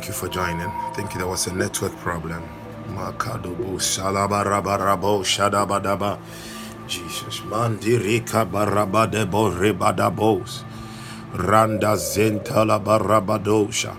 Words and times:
Thank 0.00 0.16
you 0.16 0.16
for 0.16 0.32
joining. 0.32 0.64
I 0.64 0.92
think 0.96 1.12
there 1.12 1.26
was 1.28 1.46
a 1.46 1.52
network 1.52 1.92
problem. 2.00 2.40
Jesus. 6.88 7.40
Barabadebo. 8.48 9.52
Randa 11.36 11.96
zentala 12.00 12.80
barabadosha. 12.80 13.92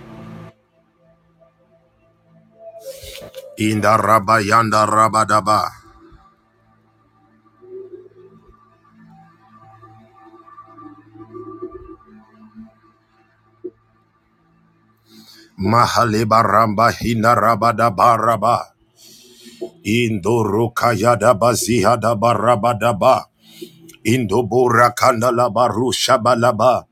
Inda 3.59 3.97
rabayanda 4.01 4.87
rabadaba. 4.89 5.80
Mahaliba 15.61 16.43
ramba 16.43 16.91
hina 16.91 17.35
rabadaba 17.35 18.17
raba. 18.17 18.59
Indoruka 19.85 20.93
yada 20.97 21.33
baziha 21.35 21.97
da 22.01 22.15
kandala 24.95 25.49
barusha 25.53 26.17
balaba. 26.21 26.85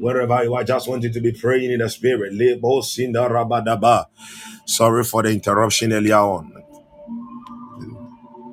Wherever 0.00 0.44
you 0.44 0.54
are, 0.54 0.64
just 0.64 0.88
want 0.88 1.02
you 1.04 1.12
to 1.12 1.20
be 1.20 1.32
praying 1.32 1.72
in 1.72 1.80
the 1.80 1.88
spirit. 1.90 2.34
Lebo 2.34 2.82
sinda 2.82 3.28
rabadaba. 3.30 4.06
Sorry 4.66 5.04
for 5.04 5.22
the 5.24 5.30
interruption 5.30 5.92
earlier 5.92 6.16
on. 6.18 6.52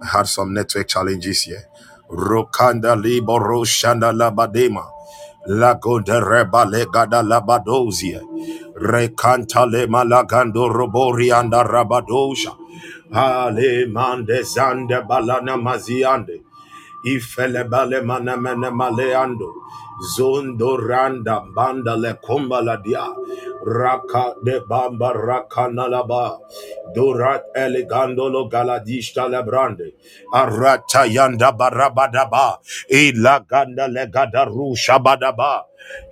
I 0.04 0.08
had 0.08 0.27
some 0.27 0.54
network 0.54 0.88
challenges 0.90 1.44
here. 1.44 1.66
Rokanda 2.12 2.96
libo 3.01 3.40
roshanda 3.40 4.13
labadema. 4.13 4.85
Lago 5.48 5.99
de 6.01 6.20
reba 6.21 6.65
legada 6.65 7.24
labadozia. 7.24 8.21
Rekanta 8.77 9.65
le 9.70 9.88
malagando 9.88 10.70
robori 10.70 11.32
anda 11.32 11.63
rabadosha. 11.63 12.55
Ale 13.13 13.88
mande 13.88 14.41
zande 14.43 15.01
balana 15.07 15.57
maziande. 15.57 16.43
Ifele 17.05 17.70
bale 17.70 18.01
mana 18.04 18.38
mene 18.38 18.71
maleando. 18.71 19.51
Zondo 20.01 20.77
randa 20.77 21.41
banda 21.55 21.96
le 21.98 22.15
komba 22.21 22.62
la 22.63 22.77
dia. 22.77 23.07
Raka 23.65 24.35
de 24.43 24.60
bamba 24.70 25.13
raka 25.13 25.70
nalaba. 25.70 26.40
Durat 26.96 27.43
elegando 27.55 28.29
lo 28.29 28.48
galadista 28.49 29.27
le 29.29 29.43
brande. 29.43 29.93
Arata 30.34 31.05
yanda 31.07 31.51
barabadaba. 31.51 32.60
Ila 32.91 33.46
ganda 33.48 33.88
le 33.88 34.07
gadaru 34.07 34.76
shabadaba. 34.76 35.63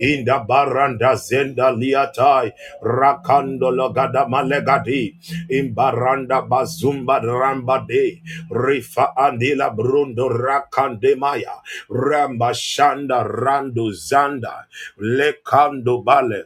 Inda 0.02 0.46
baranda 0.48 1.16
zenda 1.16 1.72
liatai 1.72 2.52
rakando 2.84 3.72
logada 3.72 4.28
malegadi. 4.30 5.16
Imbaranda 5.50 6.42
bazumba 6.48 7.20
ramba 7.22 7.86
de 7.88 8.22
rifa 8.52 9.16
andila 9.18 9.76
brundo 9.76 10.30
rakande 10.30 11.18
maya. 11.18 11.62
Ramba 11.90 12.54
shanda 12.54 13.24
rando 13.26 13.92
zanda 13.92 14.66
lekando 15.00 16.04
bale 16.04 16.44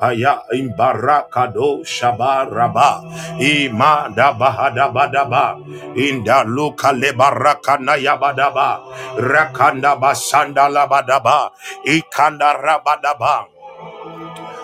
Aya 0.00 0.42
imbarakado 0.54 1.82
shabaraba. 1.84 3.02
Ima 3.40 4.08
da 4.14 4.32
bahada 4.32 4.88
badaba 4.94 5.58
inda 5.96 6.44
luka 6.46 6.92
lebarakana 6.92 7.96
yabadaba 8.00 8.80
rakanda 9.18 9.96
basanda 10.00 10.68
labadaba. 10.70 11.50
Ikanda 11.86 12.54
rabadaba 12.58 13.57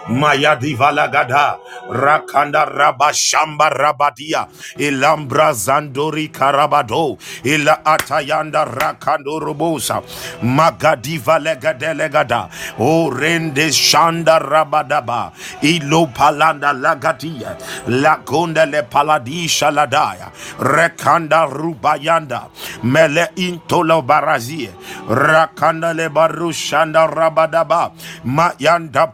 Maya 0.09 0.57
divalagada 0.57 1.59
rakanda 1.91 2.65
rabashamba 2.67 3.71
rabadia. 3.71 4.47
Ilambra 4.79 5.53
zandori 5.55 6.29
karabado. 6.31 7.19
Ila 7.45 7.85
atayanda 7.85 8.65
rakando 8.65 9.41
robosa 9.41 10.03
magadiva 10.43 11.39
legadelegada 11.39 12.51
o 12.79 13.11
rende 13.11 13.71
shanda 13.73 14.39
rabadaba. 14.41 15.33
Ilo 15.63 16.07
palanda 16.07 16.73
lagadia. 16.73 17.57
Lagonda 17.89 18.67
le 18.71 18.83
paladisha 18.83 19.71
ladaya. 19.73 20.31
Rekanda 20.59 21.47
rubayanda. 21.49 22.49
Mele 22.85 23.29
intolo 23.37 24.03
barazie. 24.03 24.71
Rakanda 25.09 25.95
le 25.95 26.09
barushanda 26.11 27.07
rabadaba. 27.09 27.93
Mayanda 28.25 29.07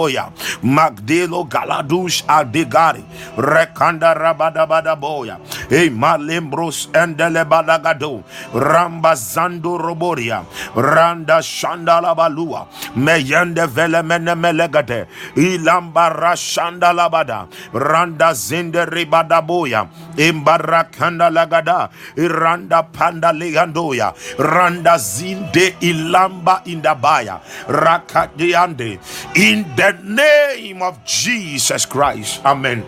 pandoroboya 0.00 0.32
magdelo 0.62 1.44
galadush 1.48 2.24
adigari. 2.26 3.04
Rekanda 3.36 4.14
rabadabadaboya 4.14 5.38
e 5.70 5.90
malembros 5.90 6.88
endele 6.92 7.44
balagado. 7.44 8.22
Ramba 8.54 9.14
zando 9.14 9.78
roboria. 9.78 10.44
Randa 10.74 11.40
shandala 11.42 12.14
balua. 12.14 12.66
Meyende 12.96 13.66
vele 13.66 14.02
mene 14.02 14.34
melegade 14.34 15.06
ilamba 15.36 16.10
rashanda 16.10 16.92
labada 16.92 17.46
randa 17.72 18.32
zinde 18.34 18.84
ribadaboya 18.86 19.88
imbarakanda 20.16 21.30
lagada. 21.30 21.90
Iranda 22.16 22.82
panda 22.92 23.32
legandoya 23.32 24.14
randa 24.38 24.96
zinde 24.98 25.74
ilamba 25.80 26.62
indabaya. 26.64 27.40
Rakadiande 27.68 28.98
in 29.36 29.64
name 29.92 30.82
of 30.82 31.04
Jesus 31.04 31.86
Christ. 31.86 32.44
Amen. 32.44 32.84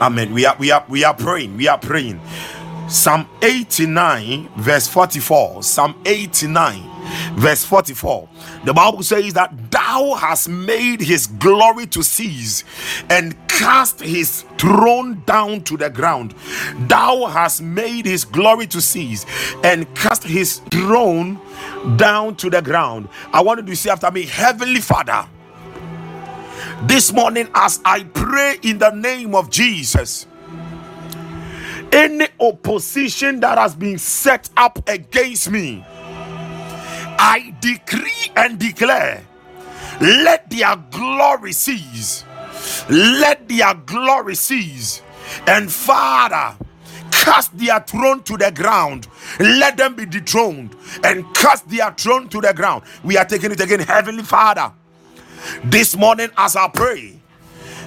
Amen. 0.00 0.32
We 0.32 0.46
are 0.46 0.56
we 0.58 0.70
are 0.70 0.84
we 0.88 1.04
are 1.04 1.14
praying. 1.14 1.56
We 1.56 1.68
are 1.68 1.78
praying. 1.78 2.20
Psalm 2.88 3.28
89 3.42 4.48
verse 4.56 4.88
44 4.88 5.62
Psalm 5.62 6.00
89 6.06 6.82
verse 7.34 7.62
44 7.62 8.26
the 8.64 8.72
bible 8.72 9.02
says 9.02 9.34
that 9.34 9.70
thou 9.70 10.14
hast 10.14 10.48
made 10.48 11.02
his 11.02 11.26
glory 11.26 11.86
to 11.86 12.02
cease 12.02 12.64
and 13.10 13.36
cast 13.48 14.00
his 14.00 14.44
throne 14.56 15.22
down 15.26 15.62
to 15.62 15.76
the 15.76 15.90
ground. 15.90 16.34
Thou 16.86 17.26
hast 17.26 17.60
made 17.60 18.06
his 18.06 18.24
glory 18.24 18.66
to 18.68 18.80
cease 18.80 19.26
and 19.64 19.92
cast 19.94 20.22
his 20.22 20.58
throne 20.70 21.40
down 21.96 22.36
to 22.36 22.48
the 22.50 22.62
ground. 22.62 23.08
I 23.32 23.40
want 23.42 23.60
you 23.60 23.66
to 23.66 23.76
say 23.76 23.90
after 23.90 24.10
me 24.10 24.26
heavenly 24.26 24.80
father 24.80 25.26
this 26.82 27.12
morning 27.12 27.48
as 27.54 27.80
i 27.84 28.02
pray 28.04 28.56
in 28.62 28.78
the 28.78 28.90
name 28.92 29.34
of 29.34 29.50
jesus 29.50 30.26
any 31.92 32.28
opposition 32.40 33.40
that 33.40 33.58
has 33.58 33.74
been 33.76 33.98
set 33.98 34.50
up 34.56 34.78
against 34.88 35.50
me 35.50 35.84
I 37.18 37.54
decree 37.60 38.32
and 38.36 38.58
declare, 38.58 39.24
let 40.00 40.50
their 40.50 40.76
glory 40.90 41.52
cease. 41.52 42.24
Let 42.90 43.48
their 43.48 43.74
glory 43.74 44.36
cease. 44.36 45.02
And 45.46 45.72
Father, 45.72 46.56
cast 47.10 47.56
their 47.58 47.80
throne 47.80 48.22
to 48.24 48.36
the 48.38 48.52
ground. 48.52 49.08
Let 49.40 49.76
them 49.78 49.96
be 49.96 50.06
dethroned 50.06 50.76
and 51.04 51.24
cast 51.34 51.68
their 51.68 51.92
throne 51.92 52.28
to 52.30 52.40
the 52.40 52.54
ground. 52.54 52.84
We 53.04 53.16
are 53.18 53.26
taking 53.26 53.52
it 53.52 53.60
again, 53.60 53.80
Heavenly 53.80 54.24
Father. 54.24 54.72
This 55.64 55.96
morning, 55.96 56.30
as 56.36 56.56
I 56.56 56.68
pray, 56.68 57.20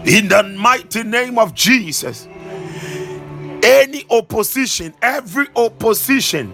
in 0.06 0.28
the 0.28 0.44
mighty 0.44 1.04
name 1.04 1.38
of 1.38 1.54
Jesus, 1.54 2.28
any 3.64 4.06
opposition, 4.10 4.94
every 5.02 5.48
opposition 5.56 6.54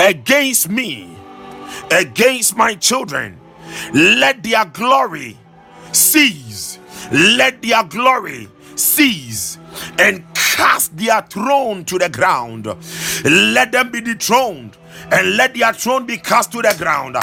against 0.00 0.68
me 0.68 1.16
against 1.90 2.56
my 2.56 2.74
children. 2.74 3.38
Let 3.92 4.42
their 4.42 4.64
glory 4.66 5.36
cease. 5.92 6.78
Let 7.12 7.62
their 7.62 7.84
glory 7.84 8.48
cease 8.76 9.58
and 9.98 10.24
cast 10.34 10.96
their 10.96 11.22
throne 11.22 11.84
to 11.86 11.98
the 11.98 12.08
ground. 12.08 12.66
Let 13.24 13.72
them 13.72 13.90
be 13.90 14.00
dethroned 14.00 14.76
and 15.12 15.36
let 15.36 15.54
their 15.54 15.72
throne 15.72 16.06
be 16.06 16.16
cast 16.16 16.52
to 16.52 16.62
the 16.62 16.74
ground. 16.78 17.16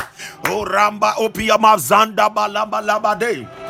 Oh 0.45 0.65
Ramba 0.65 1.13
Opiama 1.13 1.77
Zanda 1.77 2.33
Balaba 2.33 2.81
Labade. 2.85 3.66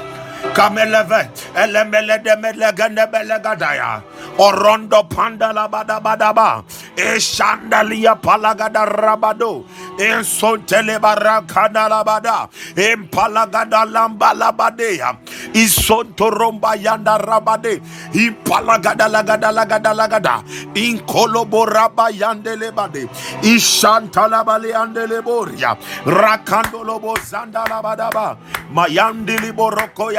Kameleve 0.54 1.30
elemele 1.56 2.18
de 2.24 2.36
melegene 2.36 3.06
belegadaya 3.12 4.02
orondo 4.38 5.04
pandala 5.10 5.68
badaba 5.70 6.64
eshandalia 6.96 8.16
palagada 8.16 8.86
rabado. 8.86 9.66
Ensontele 9.98 11.00
barakada 11.00 11.90
labada 11.90 12.50
empalagada 12.76 13.86
lamba 13.86 14.34
labadea 14.34 15.18
isonto 15.54 16.30
romba 16.30 16.76
yanda 16.76 17.18
rabade. 17.18 17.82
Impalagada 18.14 19.08
lagada 19.10 19.52
lagada 19.52 19.94
lagada 19.94 20.44
inkolobo 20.76 21.66
raba 21.66 22.10
yandele 22.12 22.72
bade. 22.74 23.08
Ishantala 23.42 24.44
bale 24.46 24.74
andele 24.74 25.22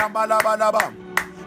Rabalabalaba. 0.09 0.93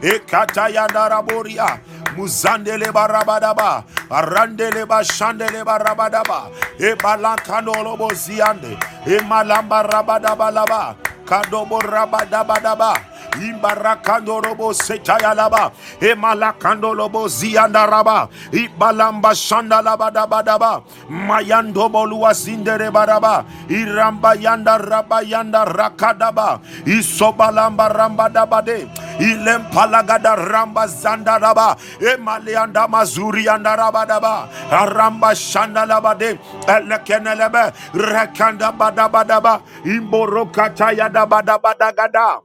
Ekatayandaraboria. 0.01 1.79
Muzandele 2.15 2.91
barabadaba, 2.91 3.85
arandele 4.09 4.85
bashandele 4.85 5.63
barabadaba, 5.63 6.51
e 6.77 6.93
balankano 6.95 7.71
lobo 7.83 8.09
ziande, 8.13 8.77
e 9.07 9.19
malamba 9.23 9.81
rabadaba 9.83 10.51
laba, 10.51 10.95
kadobo 11.25 11.79
rabadaba 11.79 12.59
daba 12.59 13.10
imbarakando 13.39 14.42
robo 14.44 14.74
setaya 14.74 15.33
laba 15.36 15.72
emalakando 16.01 16.94
lobo 16.95 17.28
zianda 17.28 17.86
raba 17.88 18.30
ibalamba 18.51 19.36
shanda 19.36 19.81
laba 19.81 20.12
daba 20.12 20.44
daba 20.44 20.83
mayando 21.10 21.89
bolua 21.89 22.33
sindere 22.33 22.92
baraba 22.92 23.45
iramba 23.69 24.36
yanda 24.36 24.78
raba 24.78 25.22
yanda 25.24 25.66
rakadaba 25.66 26.60
isobalamba 26.86 27.89
ramba 27.89 28.30
daba 28.30 28.62
de 28.62 28.88
ilempalagada 29.19 30.36
ramba 30.36 30.88
zanda 30.88 31.39
raba 31.39 31.75
emaleanda 32.01 32.88
mazuri 32.88 33.45
yanda 33.45 33.75
raba 33.78 34.06
daba 34.06 34.50
aramba 34.72 35.36
shanda 35.36 35.86
laba 35.86 36.16
de 36.16 36.38
elekenelebe 36.68 37.63
rekanda 37.94 38.72
badaba 38.72 39.24
daba 39.25 39.62
imborokataya 39.86 41.10
daba 41.10 41.42
daba 41.42 41.74
dagada 41.80 42.42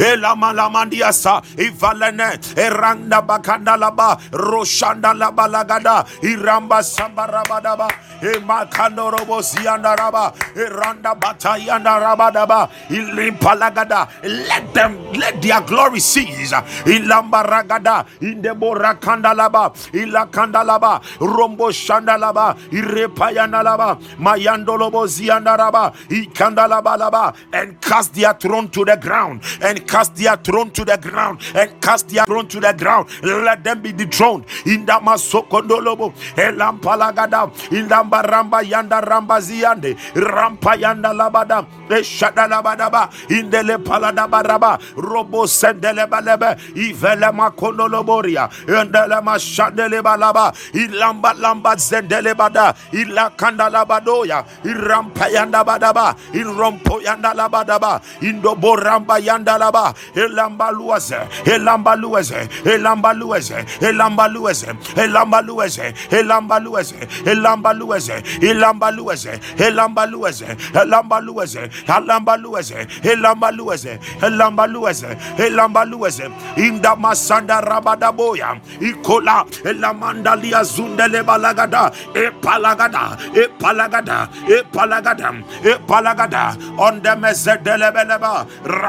elama 0.00 0.52
lamandiasa 0.52 1.42
ivalene 1.58 2.38
eranda 2.56 3.22
bakanda 3.22 3.76
laba 3.76 4.16
roshanda 4.32 5.14
laba 5.14 5.48
lagada 5.48 6.04
iramba 6.22 6.82
sambarabadaba 6.82 7.88
emakando 8.22 9.10
robosianda 9.10 9.96
raba 9.96 10.32
eranda 10.56 11.14
batayanda 11.14 11.98
rabadaba 12.00 12.68
ilimpalagada 12.90 14.08
let 14.24 14.72
them 14.74 14.96
let 15.14 15.40
their 15.42 15.60
glory 15.62 16.00
cease. 16.00 16.52
Ilamba 16.86 17.42
ragada 17.44 18.04
laba 18.22 18.94
kandalaba 19.00 19.72
ilakandalaba 19.92 21.00
rombo 21.20 21.70
shandalaba 21.70 22.56
irepayanalaba 22.70 23.98
mayandolobosianda 24.18 25.56
raba 25.58 25.92
ikandalaba 26.08 26.96
laba 26.98 27.34
and 27.52 27.80
cast 27.80 28.14
their 28.14 28.32
throne 28.34 28.68
to 28.68 28.84
the 28.84 28.96
ground 28.96 29.17
and 29.18 29.86
cast 29.86 30.14
their 30.16 30.36
throne 30.36 30.70
to 30.70 30.84
the 30.84 30.96
ground 30.96 31.40
and 31.54 31.80
cast 31.80 32.08
their 32.08 32.24
throne 32.24 32.46
to 32.48 32.60
the 32.60 32.72
ground. 32.72 33.08
Let 33.22 33.64
them 33.64 33.82
be 33.82 33.92
dethroned 33.92 34.44
in 34.66 34.86
the 34.86 34.92
masokondolobo 34.92 36.12
elampalagada 36.36 37.50
in 37.72 37.88
the 37.88 37.94
ramba 37.94 38.62
yanda 38.62 39.00
ramba 39.00 39.40
ziande 39.40 39.94
rampa 40.14 40.76
yanda 40.76 41.12
labada 41.12 41.66
eshada 41.88 42.46
labadaba 42.48 43.08
in 43.30 43.50
the 43.50 43.58
lepalada 43.58 44.28
baraba 44.28 44.78
robo 44.96 45.44
sendele 45.46 46.06
balebe 46.08 46.56
ivele 46.74 47.30
makondoloboria 47.32 48.48
endele 48.66 49.20
mashandele 49.22 50.02
balaba 50.02 50.52
ilamba 50.72 51.32
lamba 51.34 51.74
zendele 51.76 52.34
bada 52.34 52.74
ilakanda 52.92 53.68
labadoya 53.70 54.44
irampa 54.64 55.28
yanda 55.30 55.64
badaba 55.64 56.14
in 56.34 56.44
rompo 56.56 57.00
yanda 57.02 57.32
labadaba 57.34 58.00
indobo 58.20 58.76
ramba 58.76 59.07
yanda 59.16 59.56
laba 59.58 59.78
Elamba, 59.78 59.94
Elamba 60.14 60.72
Luaze, 60.72 61.16
Elamba 61.44 61.96
Luaze, 61.96 62.48
Elamba 62.64 63.12
Luaze, 63.14 63.64
Elamba 63.80 64.28
Luaze, 64.28 64.74
Elamba 64.96 65.40
Luaze, 65.42 65.94
Elamba 66.10 66.58
Luaze, 66.60 67.02
Elamba 67.26 67.72
Luaze, 67.74 68.20
Elamba 68.40 68.90
Luaze, 68.92 69.38
Elamba 69.58 70.06
Luaze, 70.10 70.48
Elamba 70.74 71.20
Luaze, 71.20 71.68
Elamba 71.82 72.36
Luaze, 72.36 72.88
Elamba 73.02 73.50
Luaze, 73.52 73.98
Elamba 74.22 74.66
Luaze, 74.66 75.16
Elamba 75.38 75.84
Luaze, 75.84 76.24
Inda 76.56 76.96
Masanda 76.96 77.60
Rabadaboya, 77.62 78.60
Ikola, 78.80 79.44
Elamanda 79.64 80.34
Lia 80.40 80.62
Zundele 80.64 81.22
Balagada, 81.22 81.92
E 82.14 82.30
Palagada, 82.40 83.16
E 83.34 83.48
Palagada, 83.58 84.28
E 84.48 84.62
Palagada, 84.72 85.32
E 85.64 85.74
Palagada, 85.86 86.78
on 86.78 87.00
the 87.02 87.10
Mesedelebeleba, 87.10 88.46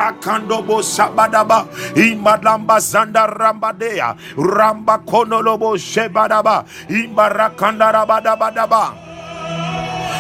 Rakando 0.09 0.81
sabadaba 0.81 1.67
imadamba 1.95 2.79
zanda 2.79 3.27
rambadea 3.27 4.15
ramba 4.37 4.97
konolobo 5.05 5.77
shebadaba 5.77 6.65
imbarakanda 6.89 7.91
rabadabadaba 7.91 9.08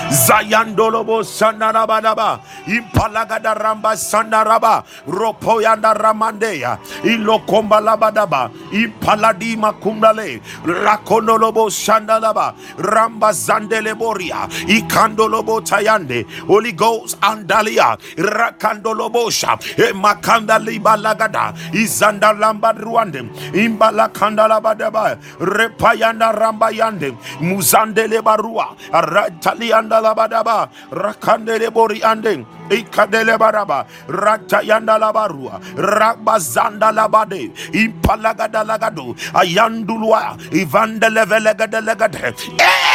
Zayandolobo 0.09 1.21
Sandarabadaba, 1.23 2.41
Impalagada 2.65 3.55
Ramba 3.55 3.93
Sandaraba, 3.95 4.83
Ropoyanda 5.07 5.93
Ramandeya, 5.95 6.79
Ilokomba 7.03 7.79
Labadaba, 7.79 8.51
Impaladima 8.71 9.73
Kumdale, 9.79 10.41
Lakonolobo 10.65 11.69
Sandalaba, 11.69 12.55
Ramba 12.77 13.31
Zandeleboria, 13.31 14.47
Ikandolobo 14.67 15.61
Tayande, 15.61 16.25
Holy 16.47 16.71
Ghost 16.71 17.19
Andalia, 17.21 17.97
Rakandolobosha, 18.17 19.57
Makanda 19.93 20.59
Libalagada, 20.59 21.53
Izanda 21.71 22.33
Lamba 22.33 22.73
Ruande, 22.75 23.29
Imbala 23.53 24.09
Kandalabadaba, 24.11 25.19
Repayanda 25.39 26.33
Rambayande, 26.35 27.15
Muzandele 27.39 28.21
Barua, 28.23 28.75
Ratalianda 28.91 29.98
labadaba 30.01 30.69
rakandele 30.91 31.69
bori 31.71 32.01
ande 32.03 32.45
ikadele 32.69 33.37
baraba 33.37 33.85
ratayanda 34.07 34.97
labarua 34.99 35.59
rabazanda 35.77 36.91
labade 36.91 37.51
impalagada 37.73 38.63
lagado 38.63 39.15
ayandulwa 39.33 40.37
ivandele 40.51 41.25
velegade 41.25 41.81
legade 41.81 42.33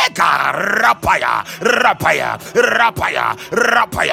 eka 0.06 0.52
rapaya 0.52 1.44
rapaya 1.60 2.38
rapaya 2.54 3.36
rapaya 3.52 4.06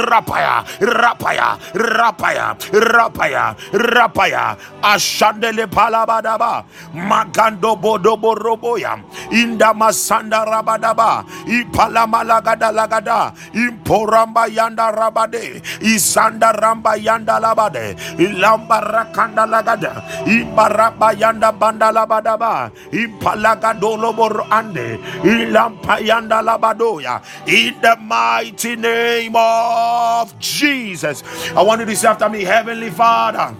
rapaya 0.00 0.64
rapaya 0.80 1.58
rapaya 1.74 2.56
rapaya 2.72 3.54
rapaya 3.72 4.56
ashandele 4.82 5.66
palabadaba 5.66 6.64
magando 6.94 7.76
bodobo 7.76 8.34
roboya 8.34 8.98
inda 9.30 9.74
masanda 9.74 10.44
rabadaba 10.44 11.24
ipalama 11.46 12.24
lagada 12.32 12.72
lagada. 12.72 13.34
Imporamba 13.52 14.48
yanda 14.48 14.88
rabade. 14.92 15.60
Isanda 15.84 16.52
ramba 16.56 16.96
yanda 16.96 17.36
labade. 17.40 17.96
Ilamba 18.16 18.80
rakanda 18.80 19.44
lagada. 19.44 20.02
Imbaraba 20.26 21.12
yanda 21.12 21.52
banda 21.52 21.92
labada 21.92 22.38
ba 22.38 22.72
impalagado 22.92 23.96
lobor 24.00 24.46
ande. 24.50 24.98
Ilampa 25.24 26.00
yanda 26.00 26.40
labadoya. 26.42 27.20
In 27.46 27.76
the 27.80 27.96
mighty 28.00 28.76
name 28.76 29.36
of 29.36 30.38
Jesus. 30.38 31.22
I 31.56 31.62
want 31.62 31.80
you 31.80 31.86
to 31.86 31.96
say 31.96 32.08
after 32.08 32.28
me 32.28 32.42
heavenly 32.44 32.90
father. 32.90 33.54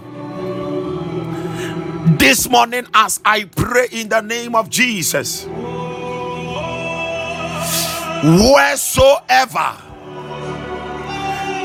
This 2.19 2.49
morning 2.49 2.85
as 2.93 3.19
I 3.25 3.45
pray 3.45 3.87
in 3.91 4.09
the 4.09 4.21
name 4.21 4.55
of 4.55 4.69
Jesus 4.69 5.47
wheresoever 8.23 9.75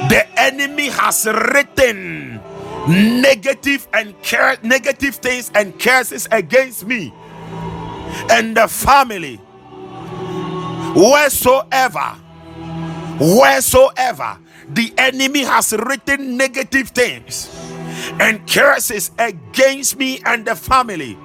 the 0.08 0.26
enemy 0.36 0.88
has 0.88 1.24
written 1.26 2.40
negative 2.88 3.86
and 3.94 4.20
care, 4.22 4.56
negative 4.62 5.16
things 5.16 5.52
and 5.54 5.78
curses 5.78 6.26
against 6.32 6.84
me 6.86 7.12
and 8.30 8.56
the 8.56 8.66
family 8.66 9.36
wheresoever 10.96 12.16
wheresoever 13.20 14.38
the 14.70 14.92
enemy 14.98 15.44
has 15.44 15.72
written 15.72 16.36
negative 16.36 16.88
things 16.88 17.48
and 18.20 18.46
curses 18.48 19.12
against 19.18 19.96
me 19.96 20.20
and 20.24 20.46
the 20.46 20.56
family 20.56 21.16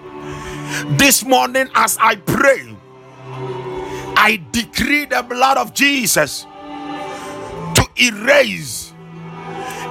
this 0.97 1.23
morning 1.25 1.67
as 1.73 1.97
i 2.01 2.15
pray 2.15 2.72
I 4.23 4.39
decree 4.53 5.03
the 5.03 5.21
blood 5.21 5.57
of 5.57 5.73
Jesus 5.73 6.47
to 7.75 7.83
erase, 7.99 8.93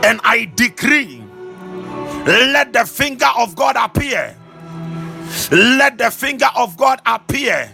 and 0.02 0.22
I 0.24 0.50
decree, 0.56 1.22
let 2.24 2.72
the 2.72 2.86
finger 2.86 3.28
of 3.36 3.54
God 3.54 3.76
appear. 3.76 4.34
Let 5.50 5.98
the 5.98 6.10
finger 6.10 6.48
of 6.56 6.78
God 6.78 7.02
appear 7.04 7.70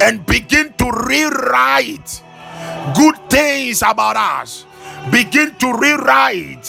and 0.00 0.24
begin 0.24 0.72
to 0.78 0.90
rewrite 0.90 2.22
good 2.96 3.16
things 3.28 3.82
about 3.82 4.16
us. 4.16 4.64
Begin 5.10 5.54
to 5.56 5.74
rewrite 5.74 6.68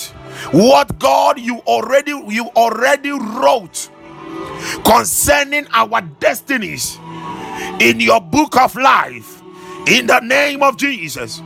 what 0.51 0.99
God 0.99 1.39
you 1.39 1.59
already 1.59 2.11
you 2.11 2.47
already 2.57 3.11
wrote 3.11 3.89
concerning 4.83 5.65
our 5.71 6.01
destinies 6.01 6.99
in 7.81 8.00
your 8.00 8.22
book 8.22 8.57
of 8.57 8.75
life 8.75 9.41
in 9.88 10.07
the 10.07 10.19
name 10.22 10.63
of 10.63 10.77
Jesus. 10.77 11.41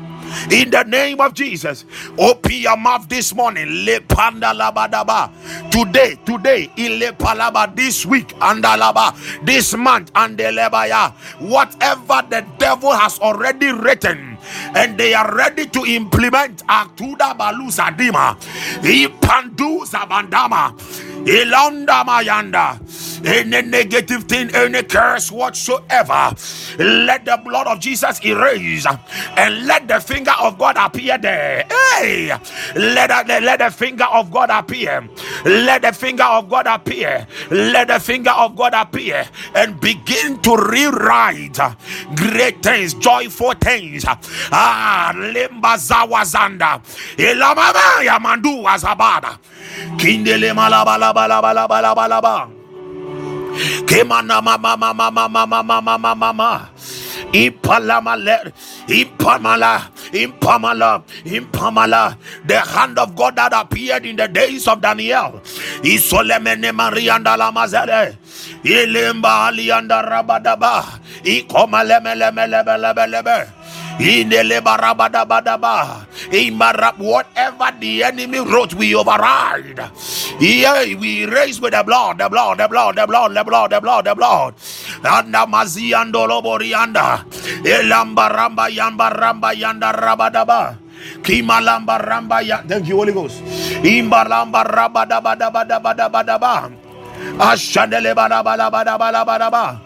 In 0.51 0.71
the 0.71 0.83
name 0.83 1.21
of 1.21 1.33
Jesus, 1.33 1.85
open 2.17 2.53
your 2.53 2.77
mouth 2.77 3.09
this 3.09 3.35
morning. 3.35 3.85
Le 3.85 4.01
panda 4.01 4.47
labadaba. 4.53 5.29
Today, 5.71 6.17
today, 6.25 6.71
in 6.77 6.99
le 6.99 7.13
palaba 7.13 7.75
this 7.75 8.05
week, 8.05 8.29
andalaba 8.39 9.13
this 9.45 9.75
month, 9.75 10.11
and 10.15 10.37
lebaya. 10.39 11.13
Whatever 11.41 12.23
the 12.29 12.45
devil 12.59 12.91
has 12.93 13.19
already 13.19 13.71
written, 13.73 14.37
and 14.75 14.97
they 14.97 15.13
are 15.13 15.35
ready 15.35 15.65
to 15.67 15.85
implement 15.85 16.65
Aktuda 16.67 17.37
Balusa 17.37 17.95
Dima, 17.97 18.37
Ipandu 18.81 19.85
Zabandama, 19.85 20.73
Ilanda 21.25 22.03
Mayanda 22.05 22.79
any 23.25 23.61
negative 23.61 24.23
thing, 24.25 24.53
any 24.55 24.83
curse 24.83 25.31
whatsoever, 25.31 26.33
let 26.79 27.25
the 27.25 27.39
blood 27.43 27.67
of 27.67 27.79
Jesus 27.79 28.23
erase 28.25 28.85
and 29.37 29.65
let 29.67 29.87
the 29.87 29.99
finger 29.99 30.33
of 30.39 30.57
God 30.57 30.75
appear 30.77 31.17
there. 31.17 31.65
Hey, 31.69 32.31
let 32.75 33.27
the, 33.27 33.39
let 33.41 33.59
the 33.59 33.69
finger 33.71 34.05
of 34.05 34.31
God 34.31 34.49
appear. 34.49 35.07
Let 35.45 35.83
the 35.83 35.93
finger 35.93 36.23
of 36.23 36.49
God 36.49 36.67
appear. 36.67 37.27
Let 37.49 37.87
the 37.89 37.99
finger 37.99 38.31
of 38.31 38.55
God 38.55 38.73
appear 38.73 39.25
and 39.55 39.79
begin 39.79 40.41
to 40.41 40.55
rewrite 40.55 41.59
great 42.15 42.61
things, 42.63 42.93
joyful 42.95 43.53
things. 43.53 44.05
Ah, 44.51 45.11
limba 45.15 45.77
zawazanda, 45.77 46.81
ilamama 47.17 48.03
yamandu 48.03 48.63
azabada, 48.67 49.37
kindele 49.97 50.53
malabalabalabalabalaba. 50.53 52.49
Kemana 53.85 54.41
mama 54.41 54.77
mama 54.77 55.11
mama 55.11 55.45
mama 55.47 55.81
mama 55.81 56.15
mama. 56.15 56.69
Ipalamale, 57.33 58.51
Impamala, 58.87 59.87
Impamala, 60.11 61.03
Impamala, 61.23 62.17
the 62.45 62.59
hand 62.59 62.99
of 62.99 63.15
God 63.15 63.37
that 63.37 63.53
appeared 63.53 64.05
in 64.05 64.17
the 64.17 64.27
days 64.27 64.67
of 64.67 64.81
Daniel. 64.81 65.39
Isolemene 65.81 66.71
Marianda 66.75 67.37
Lamazere, 67.37 68.17
Ilimba 68.63 69.47
Alianda 69.49 70.03
Rabadaba, 70.03 70.99
Ikomalemelemelebelebelebe. 74.01 76.97
Whatever 76.97 77.71
the 77.79 78.03
enemy 78.03 78.39
wrote, 78.39 78.73
we 78.73 78.95
override. 78.95 79.79
Yeah, 80.39 80.83
we 80.99 81.25
raise 81.25 81.61
with 81.61 81.73
the 81.73 81.83
blood, 81.83 82.17
the 82.17 82.27
blood, 82.29 82.57
the 82.57 82.67
blood, 82.67 82.95
the 82.97 83.05
blood, 83.05 83.33
the 83.35 83.43
blood, 83.43 83.69
the 83.71 83.79
blood, 83.81 84.05
the 84.05 84.15
blood. 84.15 84.55
And 85.03 85.33
Mazi 85.33 85.93
and 85.93 86.13
Doloborianda. 86.13 87.23
Elamba 87.63 88.29
Ramba 88.31 88.69
Yamba 88.69 89.11
Ramba 89.13 89.53
Yanda 89.53 89.91
Rabadaba. 89.93 90.77
Kimalamba 91.21 91.99
Ramba 92.01 92.41
ya. 92.45 92.61
Thank 92.67 92.87
you, 92.87 92.97
Holy 92.97 93.13
Ghost. 93.13 93.41
Imbalamba 93.83 94.63
Rabadaba 94.65 95.35
Daba 95.37 95.63
Daba 95.67 95.93
Daba 95.95 96.23
Daba. 96.25 96.71
Ashandele 97.37 98.13
Badaba 98.15 98.57
Daba 98.57 98.83
Daba 98.85 99.11
Daba 99.13 99.37
Daba. 99.39 99.79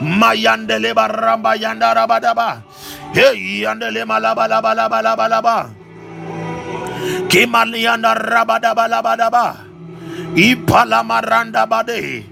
Mayandele 0.00 0.92
Baramba 0.94 1.54
Yanda 1.56 1.94
Rabadaba. 1.94 2.62
Hey, 3.12 3.64
andele 3.66 4.04
malaba 4.04 4.46
laba 4.48 4.74
laba 4.76 4.98
laba 5.02 5.26
laba. 5.28 5.56
Kimali 7.28 7.84
anda 7.88 8.14
rabada 8.14 8.74
balaba 8.74 9.16
laba. 9.16 9.46
Ipala 10.36 11.02
maranda 11.04 11.66
bade. 11.66 12.24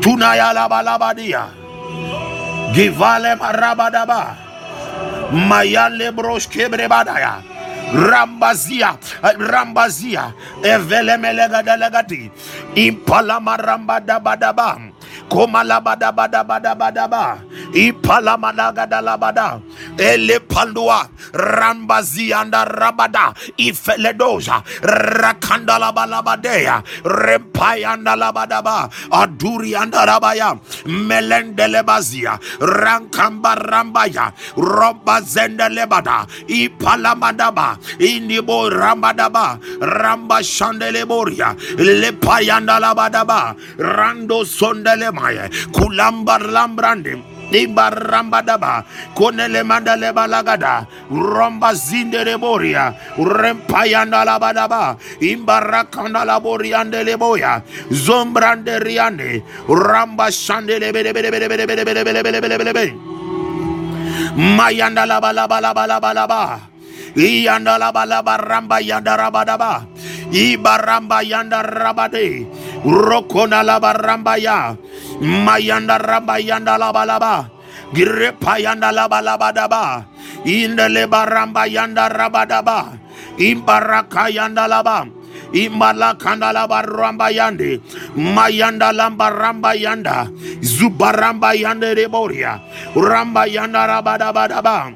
Tunaya 0.00 0.52
laba 0.54 0.82
laba 0.82 1.14
dia. 1.14 1.46
Givale 2.74 3.34
marabada 3.38 4.06
ba. 4.06 4.22
Mayale 5.30 6.10
brosh 6.14 6.46
kebre 6.50 6.86
badaya. 6.90 7.42
Rambazia, 7.90 8.94
Rambazia, 9.34 10.30
Evele 10.62 11.18
melega 11.18 11.58
delegati, 11.62 12.30
Impala 12.78 13.40
maramba 13.42 13.98
dabadaba 13.98 14.78
komalabadabadabadabadaba. 15.30 17.38
Ipalamadagadalamada 17.72 19.60
ramba 19.96 21.08
rambazianda 21.32 22.64
rabada. 22.66 23.32
Ifeledoza. 23.56 24.62
Rakandalabalabadea 24.82 26.82
repayandalabadaba 27.04 28.90
aduriandarabaya. 29.10 30.58
Melendelebazia. 30.86 32.38
Rankambarambaya. 32.60 34.32
Robazendelebada. 34.56 36.26
Ipalamadaba. 36.48 37.78
Indibo 38.00 38.68
rambadaba. 38.70 39.58
Rambashandele 39.80 41.04
boria 41.06 41.54
lepayandalabadaba. 41.78 43.54
Rando 43.78 44.44
sondelema 44.44 45.19
maya 45.20 45.48
kulambar 45.72 46.40
lambrande 46.48 47.20
Ibarambadaba, 47.50 48.84
Konele 49.12 49.64
Mandale 49.66 50.14
Balagada, 50.14 50.86
Romba 51.10 51.74
Zindere 51.74 52.38
Boria, 52.38 52.94
Rempayanda 53.18 54.24
Labadaba, 54.24 54.96
Imbarakanda 55.20 56.22
Laboriande 56.24 57.02
Leboya, 57.04 57.60
Zombrande 57.90 58.78
Riande, 58.80 59.42
Ramba 59.66 60.30
Shandele 60.30 60.92
Mayanda 64.36 65.04
Laba 65.06 65.32
Laba 65.32 65.60
Laba 65.60 65.86
Laba 65.86 66.14
Laba. 66.14 66.60
Iyandala 67.16 67.90
balaba 67.92 68.36
ramba 68.38 68.78
yandarabadaba. 68.80 69.86
Ibaramba 70.30 71.22
yandarabade. 71.26 72.46
Rokona 72.86 73.62
laba 73.66 73.92
ramba 73.94 74.34
ya. 74.38 74.76
Mayanda 75.20 75.98
ramba 75.98 76.38
yandalaba 76.38 77.02
laba. 77.06 77.34
Girepa 77.92 78.58
yandalaba 78.62 79.18
laba 79.22 79.50
daba. 79.52 79.84
Indeleba 80.46 81.26
ramba 81.26 81.66
yandarabadaba. 81.66 82.94
Imbaraka 83.38 84.30
yandalaba. 84.30 85.06
Imala 85.50 86.14
kandalaba 86.14 86.78
ramba 86.86 87.26
yande. 87.34 87.82
Mayanda 88.14 88.94
lamba 88.94 89.34
ramba 89.34 89.74
yanda. 89.74 90.30
Zubaramba 90.62 91.58
yande 91.58 91.90
reboria. 91.98 92.62
Ramba 92.94 93.50
yanda 93.50 93.82
rabadabadaba. 93.90 94.94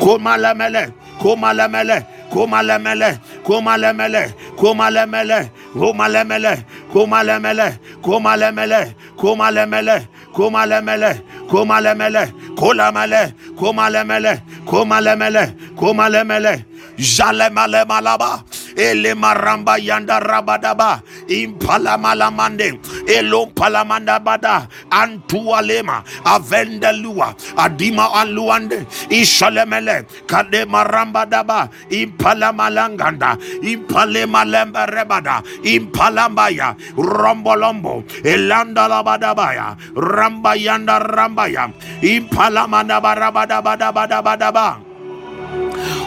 Komalamele. 0.00 1.01
Komalamele, 1.22 2.04
Komalamele, 2.32 3.20
Komalamele, 3.44 4.34
Komalamele, 4.56 5.50
Komalamele, 5.76 6.64
Komalamele, 6.92 7.78
Komalamele, 8.02 8.94
Komalamele, 9.16 10.08
Komalamele, 10.34 11.22
Komalamele, 11.46 12.32
Kolamele, 12.56 13.34
Komalamele, 13.54 14.42
Komalamele, 14.66 15.54
Komalamele, 15.76 16.64
Jalemale 16.98 17.84
Malaba, 17.86 18.42
ele 18.76 19.14
maramba 19.14 19.78
yanda 19.78 20.20
rabadaba. 20.20 21.02
Impalamalamande 21.28 22.78
elom 23.08 23.50
palamandabada 23.54 24.68
antualema 24.90 26.02
avendelua 26.24 27.34
adima 27.56 28.12
aluande. 28.14 28.86
Ishalemele. 29.10 30.04
Impala 30.28 30.84
rambadaba 30.84 31.68
impalamalanganda 31.90 33.36
impalemalemba 33.62 34.86
rebada. 34.86 35.42
Impalambaya 35.62 36.74
rombolombo 36.96 38.04
elanda 38.24 38.88
labadabaya. 38.88 39.76
Rambayanda 39.94 40.98
rambaya. 40.98 41.68
Impalamandabarabadabadabadabadaba 42.02 44.80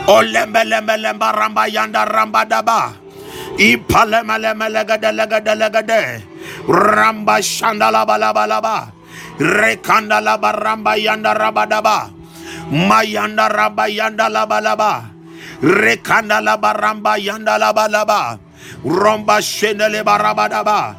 Mandaba 0.07 0.13
Olembelembelemba 0.21 1.31
ramba 1.33 1.67
yanda 1.67 2.05
ramba 2.05 2.45
daba. 2.45 2.93
Ipalemelemelegadelegadele. 3.57 5.57
legade 5.57 6.23
Ramba 6.67 7.41
shanda 7.41 7.91
laba 7.91 8.17
laba 8.17 8.47
laba. 8.47 8.91
Rekanda 9.39 10.21
laba 10.21 10.51
ramba 10.53 10.95
yanda 10.97 11.33
raba 11.33 11.65
daba. 11.67 12.09
Mayanda 12.71 13.49
ramba 13.49 13.87
yanda 13.89 14.29
laba 14.29 14.61
laba. 14.61 15.03
Rekanda 15.61 16.41
laba 16.41 16.73
ramba 16.73 17.17
yanda 17.17 17.57
laba 17.59 17.87
laba. 17.89 18.39
Romba 18.85 19.41
shendele 19.41 20.03
baraba 20.05 20.49
daba. 20.49 20.95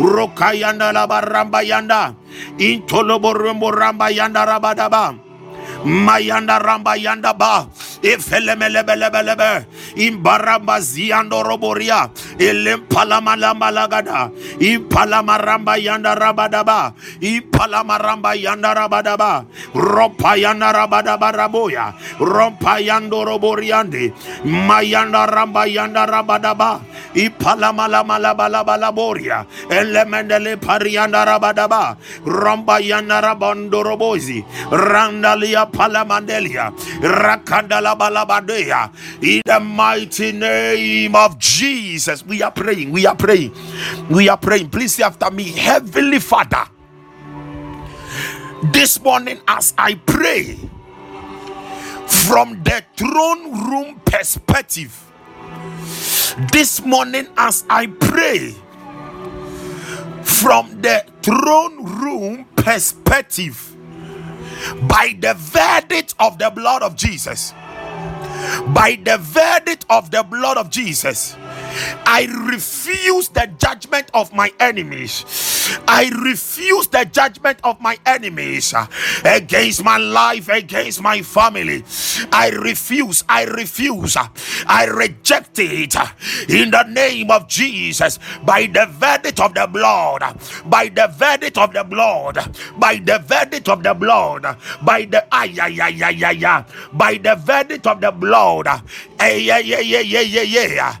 Roka 0.00 0.52
yanda 0.54 0.92
laba 0.92 1.20
ramba 1.22 1.62
yanda. 1.64 2.14
Intolobo 2.60 3.32
rumbo 3.34 3.70
ramba 3.72 4.10
yanda 4.12 4.44
raba 4.46 4.74
daba. 4.76 5.14
Mayanda 5.84 6.58
ramba 6.58 6.96
yanda 6.96 7.32
ba. 7.36 7.66
Ifelemelebelebelebe. 8.02 9.66
Imbaramba 9.96 10.80
ziando 10.80 11.42
roboria. 11.42 12.08
Elim 12.38 12.86
Palamalamalagada, 12.88 14.30
Impalamaramba 14.60 15.76
Yanda 15.78 16.14
Rabadaba, 16.16 16.92
Impalamaramba 17.20 18.34
Yanda 18.34 18.74
Rabadaba, 18.74 19.44
Ropa 19.74 20.36
Yanda 20.36 20.72
Rabadaba 20.72 21.32
Raboya, 21.32 21.94
Rompa 22.18 22.80
Yando 22.80 23.24
Roboriande, 23.24 24.12
Mayanda 24.44 25.26
Ramba 25.28 25.66
Yanda 25.70 26.06
Rabadaba, 26.06 26.80
Ipalamalabalaboria, 27.14 29.46
Elemendele 29.70 30.56
Parianda 30.56 31.24
Rabadaba, 31.24 31.96
Romba 32.24 32.80
Yanda 32.80 33.20
Rabandorobozi, 33.22 34.44
Randalia 34.70 35.66
Palamandelia, 35.70 36.72
in 39.22 39.42
the 39.44 39.60
mighty 39.60 40.32
name 40.32 41.14
of 41.16 41.38
Jesus. 41.38 42.24
We 42.24 42.42
are 42.42 42.52
praying, 42.52 42.90
we 42.92 43.06
are 43.06 43.16
praying, 43.16 43.54
we 44.10 44.28
are 44.28 44.38
praying. 44.38 44.70
Please 44.70 44.94
say 44.96 45.04
after 45.04 45.30
me, 45.30 45.44
Heavenly 45.44 46.18
Father. 46.20 46.64
This 48.72 49.00
morning, 49.02 49.40
as 49.48 49.74
I 49.78 49.94
pray 49.94 50.58
from 52.06 52.62
the 52.62 52.84
throne 52.96 53.70
room 53.70 54.00
perspective, 54.04 55.06
this 56.52 56.84
morning, 56.84 57.26
as 57.36 57.64
I 57.70 57.86
pray 57.86 58.54
from 60.22 60.80
the 60.82 61.04
throne 61.22 61.84
room 62.00 62.44
perspective, 62.56 63.69
by 64.82 65.16
the 65.18 65.34
verdict 65.34 66.14
of 66.18 66.38
the 66.38 66.50
blood 66.50 66.82
of 66.82 66.96
Jesus, 66.96 67.52
by 68.68 68.98
the 69.02 69.18
verdict 69.18 69.86
of 69.90 70.10
the 70.10 70.22
blood 70.22 70.56
of 70.56 70.70
Jesus, 70.70 71.36
I 72.06 72.26
refuse 72.50 73.28
the 73.28 73.46
judgment 73.58 74.10
of 74.14 74.32
my 74.32 74.52
enemies. 74.60 75.24
I 75.86 76.10
refuse 76.24 76.88
the 76.88 77.04
judgment 77.04 77.60
of 77.64 77.80
my 77.80 77.98
enemies 78.06 78.74
against 79.24 79.84
my 79.84 79.96
life, 79.98 80.48
against 80.48 81.02
my 81.02 81.22
family. 81.22 81.84
I 82.32 82.50
refuse, 82.50 83.24
I 83.28 83.44
refuse, 83.44 84.16
I 84.66 84.84
reject 84.86 85.58
it 85.58 85.94
in 86.48 86.70
the 86.70 86.84
name 86.84 87.30
of 87.30 87.48
Jesus 87.48 88.18
by 88.44 88.66
the 88.66 88.86
verdict 88.90 89.40
of 89.40 89.54
the 89.54 89.66
blood, 89.66 90.22
by 90.66 90.88
the 90.88 91.08
verdict 91.16 91.58
of 91.58 91.72
the 91.72 91.84
blood, 91.84 92.36
by 92.78 92.96
the 92.96 93.18
verdict 93.24 93.68
of 93.68 93.82
the 93.82 93.94
blood, 93.94 94.42
by 94.82 95.04
the 95.04 95.24
ay, 95.32 95.54
ay, 95.60 95.78
ay, 95.80 96.02
ay, 96.02 96.24
ay, 96.24 96.44
ay, 96.44 96.64
by 96.92 97.14
the 97.18 97.34
verdict 97.36 97.86
of 97.86 98.00
the 98.00 98.10
blood. 98.10 98.66
Hey, 99.18 99.40
yeah, 99.42 99.58
yeah, 99.58 99.80
yeah, 99.80 100.00
yeah, 100.00 100.20
yeah, 100.20 100.42
yeah. 100.44 100.96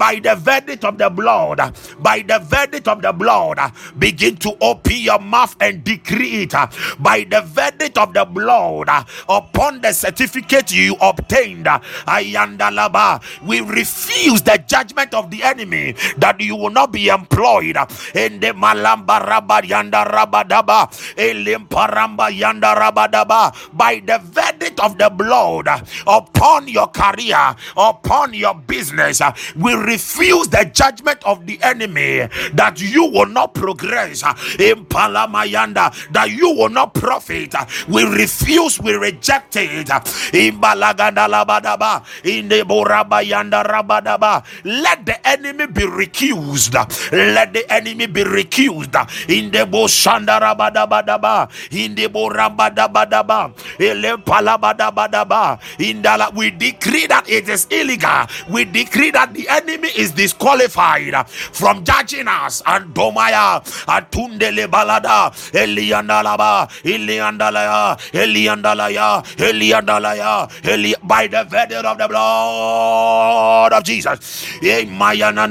By 0.00 0.16
the 0.24 0.34
verdict 0.36 0.84
of 0.84 0.96
the 0.96 1.10
blood, 1.10 1.60
by 2.00 2.24
the 2.26 2.40
verdict 2.40 2.88
of 2.88 3.02
the 3.02 3.12
blood, 3.12 3.60
begin 3.98 4.36
to 4.38 4.56
open 4.62 4.96
your 4.96 5.20
mouth 5.20 5.54
and 5.60 5.84
decree 5.84 6.44
it 6.48 6.54
by 6.98 7.26
the 7.28 7.42
verdict 7.44 7.98
of 7.98 8.14
the 8.14 8.24
blood 8.24 8.88
upon 9.28 9.82
the 9.82 9.92
certificate 9.92 10.72
you 10.72 10.96
obtained. 11.02 11.66
Ayandalaba, 12.08 13.20
we 13.46 13.60
refuse 13.60 14.42
the 14.42 14.62
judgment 14.66 15.12
of 15.14 15.30
the 15.30 15.42
enemy 15.44 15.94
that 16.18 16.40
you 16.40 16.56
will 16.56 16.70
not 16.70 16.92
be 16.92 17.08
employed 17.08 17.76
in 18.14 18.40
the 18.40 18.48
Malamba 18.56 19.20
Rabba 19.26 19.60
Yanda 19.62 20.06
Rabadaba, 20.08 20.88
Elimparamba 21.16 22.30
Yanda 22.32 22.74
Rabadaba, 22.74 23.52
by 23.76 24.00
the 24.06 24.18
verdict 24.24 24.59
of 24.78 24.98
the 24.98 25.08
blood 25.10 25.66
upon 26.06 26.68
your 26.68 26.86
career, 26.88 27.54
upon 27.76 28.34
your 28.34 28.54
business. 28.54 29.20
We 29.56 29.74
refuse 29.74 30.48
the 30.48 30.70
judgment 30.72 31.22
of 31.24 31.46
the 31.46 31.58
enemy 31.62 32.28
that 32.54 32.80
you 32.80 33.06
will 33.06 33.26
not 33.26 33.54
progress 33.54 34.22
in 34.58 34.84
Palamayanda, 34.86 36.12
that 36.12 36.30
you 36.30 36.50
will 36.50 36.68
not 36.68 36.94
profit. 36.94 37.54
We 37.88 38.04
refuse, 38.04 38.80
we 38.80 38.92
reject 38.94 39.56
it 39.56 39.88
in 40.34 40.60
Balaganda 40.60 41.26
Labadaba, 41.28 42.04
in 42.24 42.48
the 42.48 42.62
Borabayanda 42.62 43.64
Rabadaba. 43.66 44.44
Let 44.64 45.06
the 45.06 45.26
enemy 45.26 45.66
be 45.66 45.82
recused. 45.82 46.74
Let 47.12 47.52
the 47.52 47.70
enemy 47.72 48.06
be 48.06 48.22
recused 48.24 48.94
in 49.28 49.50
the 49.50 49.58
Boshanda 49.66 50.40
Rabadabadaba, 50.40 51.50
in 51.72 51.94
the 51.94 52.08
Borabadabadaba, 52.08 53.52
in 53.80 54.02
the 54.02 54.16
Palabadabadaba, 54.60 55.58
in 55.80 56.02
the 56.02 56.30
we 56.34 56.50
decree 56.50 57.06
that 57.06 57.28
it 57.28 57.48
is 57.48 57.66
illegal. 57.70 58.26
We 58.50 58.64
decree 58.64 59.10
that 59.12 59.34
the 59.34 59.48
enemy 59.48 59.88
is 59.96 60.12
disqualified 60.12 61.26
from 61.28 61.84
judging 61.84 62.28
us. 62.28 62.62
And 62.66 62.94
Domaya, 62.94 63.62
Atundele 63.86 64.66
Balada, 64.66 65.30
Eliandalaba, 65.52 66.68
Eliandalaya, 66.82 67.98
Eliandalaya, 68.12 69.24
Eliandalaya, 69.36 70.50
Eli 70.66 70.94
by 71.04 71.26
the 71.26 71.44
verdict 71.44 71.84
of 71.84 71.98
the 71.98 72.08
blood 72.08 73.72
of 73.72 73.84
Jesus. 73.84 74.46
Mayana 74.60 75.46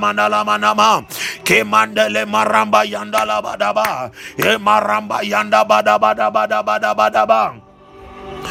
Manala 0.00 0.44
Manama, 0.44 1.04
Kemandele 1.44 2.24
Maramba 2.26 2.84
Yandala 2.84 3.42
Badaba, 3.42 4.12
Maramba 4.60 5.20
Yanda 5.22 5.66
Badabada 5.66 6.30
Badabada 6.32 6.94
Badaba. 6.94 7.62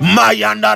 Mayanda. 0.00 0.74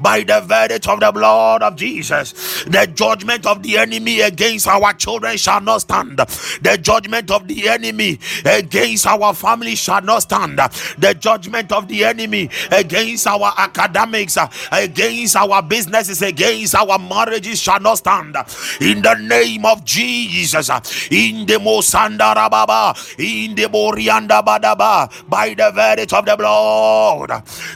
By 0.00 0.22
the 0.22 0.40
verdict 0.40 0.88
of 0.88 1.00
the 1.00 1.12
blood 1.12 1.62
of 1.62 1.76
Jesus, 1.76 2.64
the 2.64 2.90
judgment 2.94 3.46
of 3.46 3.62
the 3.62 3.78
enemy 3.78 4.20
against 4.20 4.66
our 4.68 4.92
children 4.94 5.36
shall 5.36 5.60
not 5.60 5.82
stand. 5.82 6.18
The 6.18 6.78
judgment 6.80 7.30
of 7.30 7.48
the 7.48 7.68
enemy 7.68 8.18
against 8.44 9.06
our 9.06 9.34
family 9.34 9.74
shall 9.74 10.02
not 10.02 10.22
stand. 10.22 10.58
The 10.98 11.14
judgment 11.18 11.72
of 11.72 11.88
the 11.88 12.04
enemy 12.04 12.50
against 12.70 13.26
our 13.26 13.52
academics, 13.56 14.36
against 14.72 15.36
our 15.36 15.62
businesses, 15.62 16.22
against 16.22 16.74
our 16.74 16.98
marriages 16.98 17.60
shall 17.60 17.80
not 17.80 17.96
stand. 17.98 18.36
In 18.80 19.02
the 19.02 19.14
name 19.14 19.64
of 19.66 19.84
Jesus, 19.84 20.70
in 21.10 21.46
the 21.46 21.54
Mosanda 21.58 22.34
Rababa, 22.34 22.94
in 23.18 23.54
the 23.54 23.64
Borianda 23.64 24.44
Badaba, 24.44 25.10
by 25.28 25.54
the 25.54 25.70
verdict 25.74 26.12
of 26.12 26.24
the 26.26 26.36
blood. 26.36 26.97
Lord. 26.98 27.30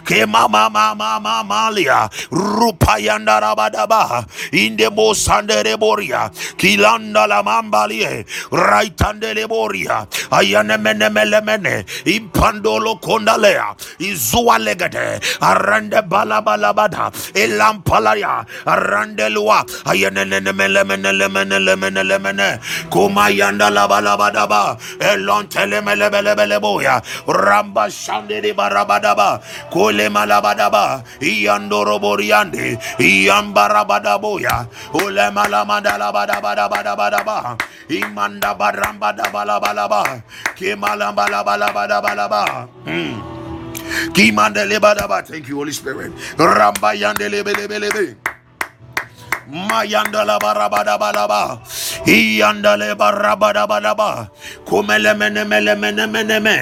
Kemama 0.08 0.64
mama 0.70 1.20
mamalia 1.22 2.10
rupayanda 2.30 3.38
rabadaba 3.44 4.26
in 4.52 4.76
the 4.76 4.90
bosandere 4.90 5.76
boria 5.78 6.22
kilanda 6.60 7.26
la 7.28 7.42
mambalie 7.42 8.24
raitandele 8.50 9.46
boria 9.52 10.06
ayane 10.38 10.76
mene 10.84 11.08
mele 11.16 11.40
mene 11.48 11.74
impandolo 12.14 12.94
kondalea 13.00 13.68
izua 14.08 14.58
legade 14.58 15.20
arande 15.40 16.00
balabalabada 16.12 17.04
elampalaya 17.42 18.44
arande 18.66 19.26
lua. 19.34 19.64
Ayane 19.90 20.24
nene 20.30 20.52
mele 20.52 20.82
mene 20.84 21.12
lemene 21.20 21.58
lemene 21.66 22.02
lemene 22.10 22.48
kumayanda 22.90 23.70
la 23.76 23.86
balabadaba 23.88 24.62
elontele 25.10 25.78
mele 25.86 26.10
mele 26.10 26.34
mele 26.34 26.58
boya 26.64 26.96
ramba 27.26 27.86
shandere 27.90 28.52
baraba 28.54 28.98
barabadaba 29.12 29.40
kole 29.70 30.08
malabadaba 30.08 31.02
iyandoro 31.20 31.98
boriande 31.98 32.78
iyambarabadaboya 32.98 34.66
ole 34.94 35.30
malamadala 35.30 36.12
badabadabadabadaba 36.12 37.56
imanda 37.88 38.54
barambadabalabalaba 38.54 40.22
kemalambalabalabalabalaba 40.56 42.68
mm. 42.86 43.22
Kimandele 44.14 44.78
Badaba. 44.80 45.22
Thank 45.26 45.48
you, 45.48 45.56
Holy 45.56 45.72
Spirit. 45.72 46.12
Ramba 46.38 46.94
bele. 47.68 48.16
Mayandala 49.50 50.38
barabada 50.38 50.98
balaba. 50.98 51.58
Iyandale 52.06 52.94
barabada 52.94 53.66
balaba. 53.66 54.30
Kumele 54.64 55.14
mene 55.16 55.44
mele 55.44 55.74
mene 55.74 56.06
mene 56.06 56.40
me. 56.40 56.56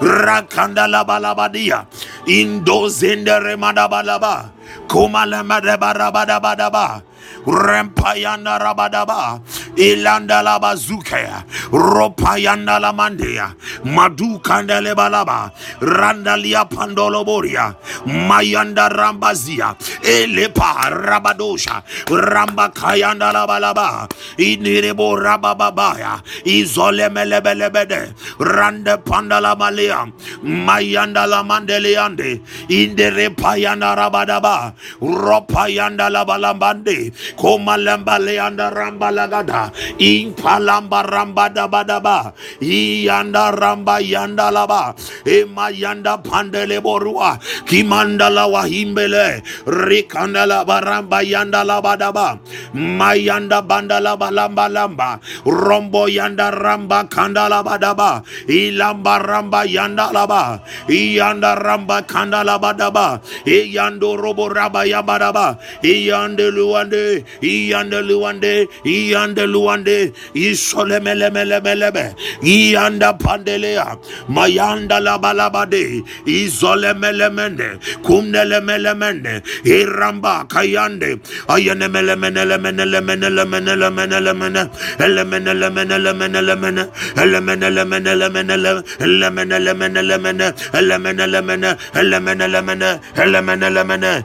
Rakandala 0.00 1.04
balabadia. 1.04 1.86
Indo 2.26 2.88
zende 2.88 3.34
remada 3.40 3.88
balaba. 3.88 4.50
Kumale 4.88 5.42
mede 5.44 5.76
barabada 5.78 6.40
badaba. 6.40 7.02
Rempayanda 7.46 8.58
Rabadaba, 8.58 9.40
Ilanda 9.76 10.42
Labazuke, 10.42 11.44
Ropayanda 11.70 12.78
Lamandea, 12.80 13.54
Madu 13.84 14.38
Kandale 14.40 14.94
Balaba, 14.94 15.52
Randalia 15.80 16.68
Pandoloboria, 16.68 17.76
Mayanda 18.06 18.88
Rambazia, 18.88 19.76
Elepa 20.02 20.90
Rabadosha, 20.90 21.82
Ramba 22.06 22.72
Kayanda 22.72 23.32
Labalaba, 23.32 24.08
Inirebo 24.38 25.16
Rabababaya, 25.20 26.22
Izole 26.44 27.08
Melebelebede, 27.10 28.14
Rande 28.38 28.96
Pandala 29.04 29.56
Malea, 29.56 30.10
Mayanda 30.42 31.26
Lamandeleande, 31.26 32.40
Indere 32.68 33.28
Payanda 33.34 33.94
Rabadaba, 33.96 34.53
ropa 35.00 35.68
yanda 35.68 36.10
la 36.10 36.24
balambande 36.24 37.12
koma 37.36 37.76
lamba 37.76 38.18
le 38.18 38.34
yanda 38.40 38.70
ramba 38.74 39.08
lagada 39.12 39.62
impalamba 39.98 41.00
ramba 41.06 41.46
da 41.54 41.66
badaba 41.68 42.32
yanda 42.60 43.50
ramba 43.52 44.00
yanda 44.00 44.50
laba 44.50 44.94
ema 45.26 45.70
yanda 45.70 46.18
pandele 46.22 46.80
borua. 46.80 47.38
Kimanda 47.66 48.30
la 48.30 48.46
wahimbele 48.48 49.42
rikanda 49.66 50.46
la 50.46 50.64
baramba 50.64 51.22
yanda 51.22 51.64
la 51.64 51.80
badaba 51.80 52.38
mayanda 52.74 53.62
banda 53.66 54.00
la 54.00 54.16
balamba 54.16 54.68
lamba. 54.68 55.20
Rombo 55.44 56.08
yanda 56.08 56.50
ramba 56.50 57.08
kanda 57.10 57.48
la 57.48 57.62
badaba 57.62 58.22
ilamba 58.48 59.14
ramba 59.22 59.64
yanda 59.66 60.10
laba 60.12 60.60
yanda 60.88 61.54
ramba 61.56 62.02
kanda 62.06 62.44
la 62.44 62.58
badaba 62.58 63.20
e 63.46 63.70
yando 63.72 64.16
robo 64.16 64.43
koraba 64.44 64.84
ya 64.84 65.02
baraba. 65.06 65.58
İyande 65.82 66.52
luande, 66.52 67.22
iyande 67.42 67.96
luande, 68.08 68.66
iyande 68.84 69.44
luande. 69.48 70.12
İsole 70.34 71.00
mele 71.00 71.30
mele 71.30 71.60
mele 71.60 71.94
be. 71.94 72.12
İyanda 72.42 73.18
pandeleya. 73.18 73.96
Mayanda 74.28 74.94
la 75.04 75.22
balabade. 75.22 75.82
İzole 76.26 76.92
mele 76.92 77.28
mende. 77.28 77.68
Kumnele 78.02 78.60
mele 78.60 78.94
mende. 78.94 79.42
İramba 79.64 80.48
kayande. 80.48 81.16
Ayene 81.48 81.88
mele 81.88 82.14
mene 82.16 82.48
le 82.48 82.58
mene 82.58 82.92
le 82.92 83.00
mene 83.00 83.36
le 83.36 83.44
mene 83.44 83.80
le 83.80 83.90
mene 83.90 84.24
le 84.24 84.32
mene. 84.32 84.62
Ele 85.00 85.24
mene 85.24 85.54
le 85.60 85.70
mene 85.70 85.98
le 86.04 86.12
mene 86.12 86.42
le 86.46 86.54
mene. 86.54 86.82
Ele 87.22 87.40
mene 87.40 87.70
le 87.76 87.84
mene 87.84 88.14
le 88.20 88.28
mene 88.28 88.56
le 88.64 88.82
ele 89.00 89.30
mene 89.30 89.58
le 89.64 89.74
mene 89.74 90.02
le 90.02 90.18
mene. 90.18 90.46
Ele 90.74 90.98
mene 90.98 91.26
le 91.26 91.40
mene. 91.42 91.76
Ele 91.94 92.20
mene 92.20 92.46
le 92.48 92.62
mene. 92.62 92.90
Ele 93.22 93.40
mene 93.40 93.70
le 93.70 93.84
mene. 93.84 94.24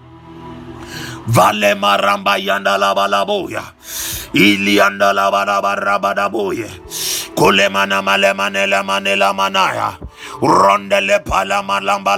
Vale 1.27 1.75
maramba 1.75 2.37
yanda 2.37 2.77
la 2.77 2.93
ba 2.93 3.07
la 3.07 3.25
boya. 3.25 3.61
Ilianda 4.33 5.13
la 5.13 5.29
ba 5.31 5.45
kulemana 7.41 8.05
malemanela 8.05 8.85
manela 8.85 9.33
manaya. 9.33 9.97
Rondele 10.37 11.25
palamalamba 11.25 12.13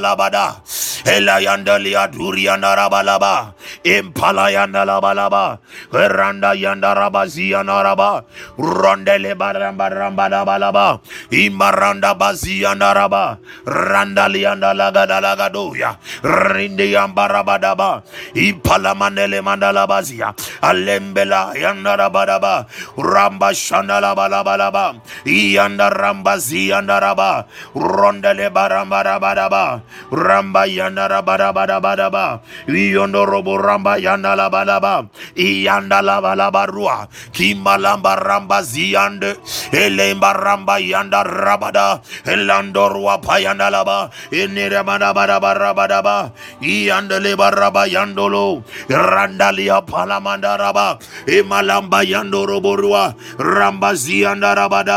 elayandalia 1.03 2.07
durianarabalaba 2.07 3.51
impalayanalabalaba 3.83 5.59
randa 5.91 6.55
yandarabazianaraba 6.55 8.23
rondele 8.57 9.35
baramba 9.35 9.89
ramba 9.91 10.29
da 10.31 10.45
barambadambadabalaba 10.47 10.99
imaranda 11.31 12.13
bazianaraba 12.15 13.37
randaliandalagadalagadoya 13.67 15.97
rindiyambarabadaba 16.23 18.03
impalamanele 18.35 19.41
mandalabazia 19.43 20.33
alembela 20.63 21.51
yandarabadaba 21.59 22.65
ramba 22.95 23.53
shandalabalabalaba 23.53 24.95
Yanda 25.25 25.89
ramba 25.89 26.37
zi 26.39 26.69
yanda 26.69 26.99
raba. 26.99 27.45
Rondele 27.75 28.49
baramba 28.53 29.03
rabadaba. 29.03 29.81
Ramba 30.11 30.63
yanda 30.67 31.07
rabadabadabadaba. 31.09 32.41
Yondo 32.67 33.25
robo 33.25 33.57
ramba 33.57 33.97
yanda 33.99 34.35
la 34.35 34.49
balaba. 34.49 35.07
Yanda 35.35 36.01
la 36.03 36.21
balaba 36.21 36.65
rua. 36.67 37.07
Kimalamba 37.33 38.15
ramba 38.19 38.61
ziyande. 38.63 39.37
Elemba 39.71 40.33
ramba 40.33 40.79
yanda 40.79 41.23
rabada. 41.23 42.01
Elando 42.25 42.89
rua 42.93 43.17
payanda 43.21 43.69
laba. 43.71 44.09
Enere 44.31 44.83
badabadaba 44.83 45.53
rabadaba. 45.55 46.31
Yanda 46.61 47.19
leba 47.19 47.51
raba 47.51 47.87
yandolo. 47.87 48.63
Randalia 48.89 49.81
palamanda 49.85 50.57
raba. 50.57 50.99
Emalamba 51.27 52.03
yando 52.03 52.45
robo 52.45 52.75
rua. 52.75 53.15
Ramba 53.37 53.93
ziyanda 53.95 54.55
rabada. 54.55 54.92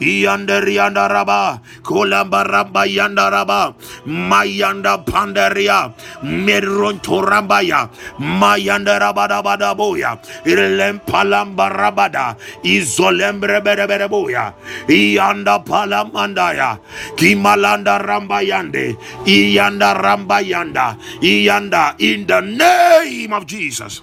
Yanda 0.00 0.60
rianda 0.64 1.08
raba. 1.08 1.60
Kolamba 1.82 2.44
ramba 2.44 2.86
yanda 2.86 3.30
raba. 3.30 3.74
Mayanda 4.06 5.04
pandaria. 5.04 5.92
Meronto 6.22 7.22
rambaya. 7.22 7.88
Mayanda 8.18 8.98
rabada 9.00 9.42
bada 9.42 9.74
boya. 9.76 10.18
Ilem 10.44 11.00
palamba 11.04 11.68
rabada. 11.70 12.36
Izolembre 12.64 13.60
bere 13.64 13.86
bere 13.86 14.08
boya. 14.08 14.54
Iyanda 14.88 15.64
palamandaya. 15.64 16.78
Kimalanda 17.16 17.98
rambayande. 17.98 18.96
Iyanda 19.26 19.94
rambayanda. 19.94 20.96
Iyanda 21.22 21.94
in 21.98 22.26
the 22.26 22.40
name 22.40 23.32
of 23.32 23.46
Jesus. 23.46 24.02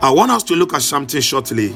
I 0.00 0.10
want 0.10 0.30
us 0.30 0.42
to 0.44 0.54
look 0.54 0.74
at 0.74 0.82
something 0.82 1.20
shortly. 1.20 1.74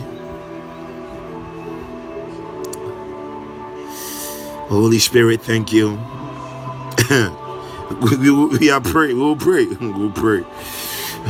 Holy 4.70 5.00
Spirit, 5.00 5.42
thank 5.42 5.72
you. 5.72 5.98
we, 7.10 8.16
we, 8.18 8.58
we 8.58 8.70
are 8.70 8.80
praying. 8.80 9.18
We'll 9.18 9.34
pray. 9.34 9.66
We'll 9.66 10.12
pray. 10.12 10.44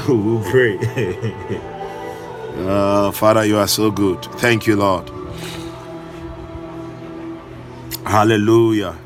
We'll 0.07 0.45
pray. 0.51 0.79
uh, 2.57 3.11
Father, 3.11 3.45
you 3.47 3.57
are 3.57 3.67
so 3.67 3.91
good. 3.91 4.23
Thank 4.39 4.67
you, 4.67 4.77
Lord. 4.77 5.11
Hallelujah. 8.05 8.97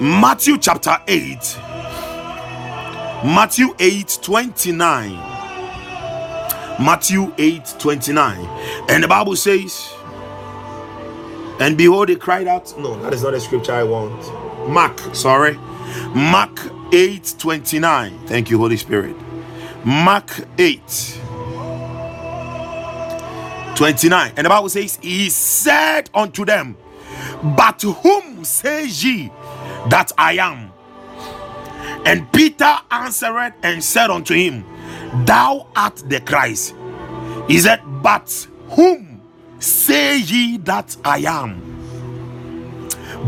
Matthew 0.00 0.56
chapter 0.56 0.96
8. 1.06 1.58
Matthew 3.24 3.74
8 3.78 4.18
29. 4.22 5.12
Matthew 6.78 7.34
8 7.36 7.74
29. 7.78 8.46
And 8.88 9.02
the 9.04 9.08
Bible 9.08 9.36
says, 9.36 9.92
And 11.60 11.76
behold, 11.76 12.08
he 12.08 12.16
cried 12.16 12.48
out. 12.48 12.74
No, 12.78 13.00
that 13.02 13.12
is 13.12 13.22
not 13.22 13.32
the 13.32 13.40
scripture 13.40 13.72
I 13.72 13.82
want. 13.82 14.68
Mark, 14.68 14.98
sorry. 15.14 15.58
Mark 16.14 16.58
8 16.92 17.34
29. 17.38 18.26
Thank 18.26 18.50
you, 18.50 18.58
Holy 18.58 18.78
Spirit. 18.78 19.14
Mark 19.84 20.30
8 20.58 21.20
29. 23.76 24.32
And 24.36 24.44
the 24.44 24.48
Bible 24.48 24.68
says, 24.70 24.98
He 25.02 25.28
said 25.28 26.08
unto 26.14 26.44
them, 26.46 26.76
But 27.42 27.82
whom 27.82 28.44
say 28.44 28.86
ye 28.86 29.30
that 29.88 30.12
I 30.16 30.34
am? 30.34 30.72
And 32.06 32.30
Peter 32.32 32.76
answered 32.90 33.52
and 33.62 33.84
said 33.84 34.10
unto 34.10 34.34
him, 34.34 34.64
Thou 35.26 35.66
art 35.76 35.96
the 36.06 36.20
Christ. 36.20 36.74
He 37.48 37.58
said, 37.58 37.80
But 38.02 38.46
whom 38.70 39.09
say 39.60 40.18
ye 40.18 40.56
that 40.58 40.96
I 41.04 41.18
am? 41.18 41.60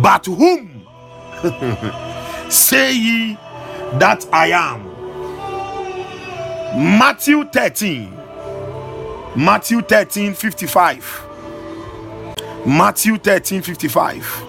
But 0.02 0.26
whom 0.26 0.86
say 2.50 2.94
ye 2.94 3.34
that 3.98 4.26
I 4.32 4.50
am? 4.52 4.88
Matthew 6.98 7.44
13. 7.44 8.10
Matthew 9.36 9.82
13 9.82 10.34
55. 10.34 11.26
Matthew 12.66 13.18
13 13.18 13.62
55. 13.62 14.42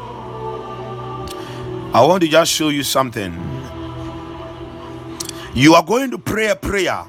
I 1.93 2.06
want 2.06 2.24
to 2.24 2.30
just 2.30 2.52
show 2.52 2.69
you 2.69 2.84
something. 2.84 3.34
You 5.54 5.76
are 5.76 5.84
going 5.84 6.12
to 6.12 6.17
pray 6.17 6.48
a 6.48 6.56
prayer. 6.56 7.06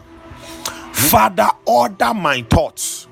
Father, 0.92 1.48
order 1.64 2.12
my 2.12 2.42
thoughts. 2.42 3.06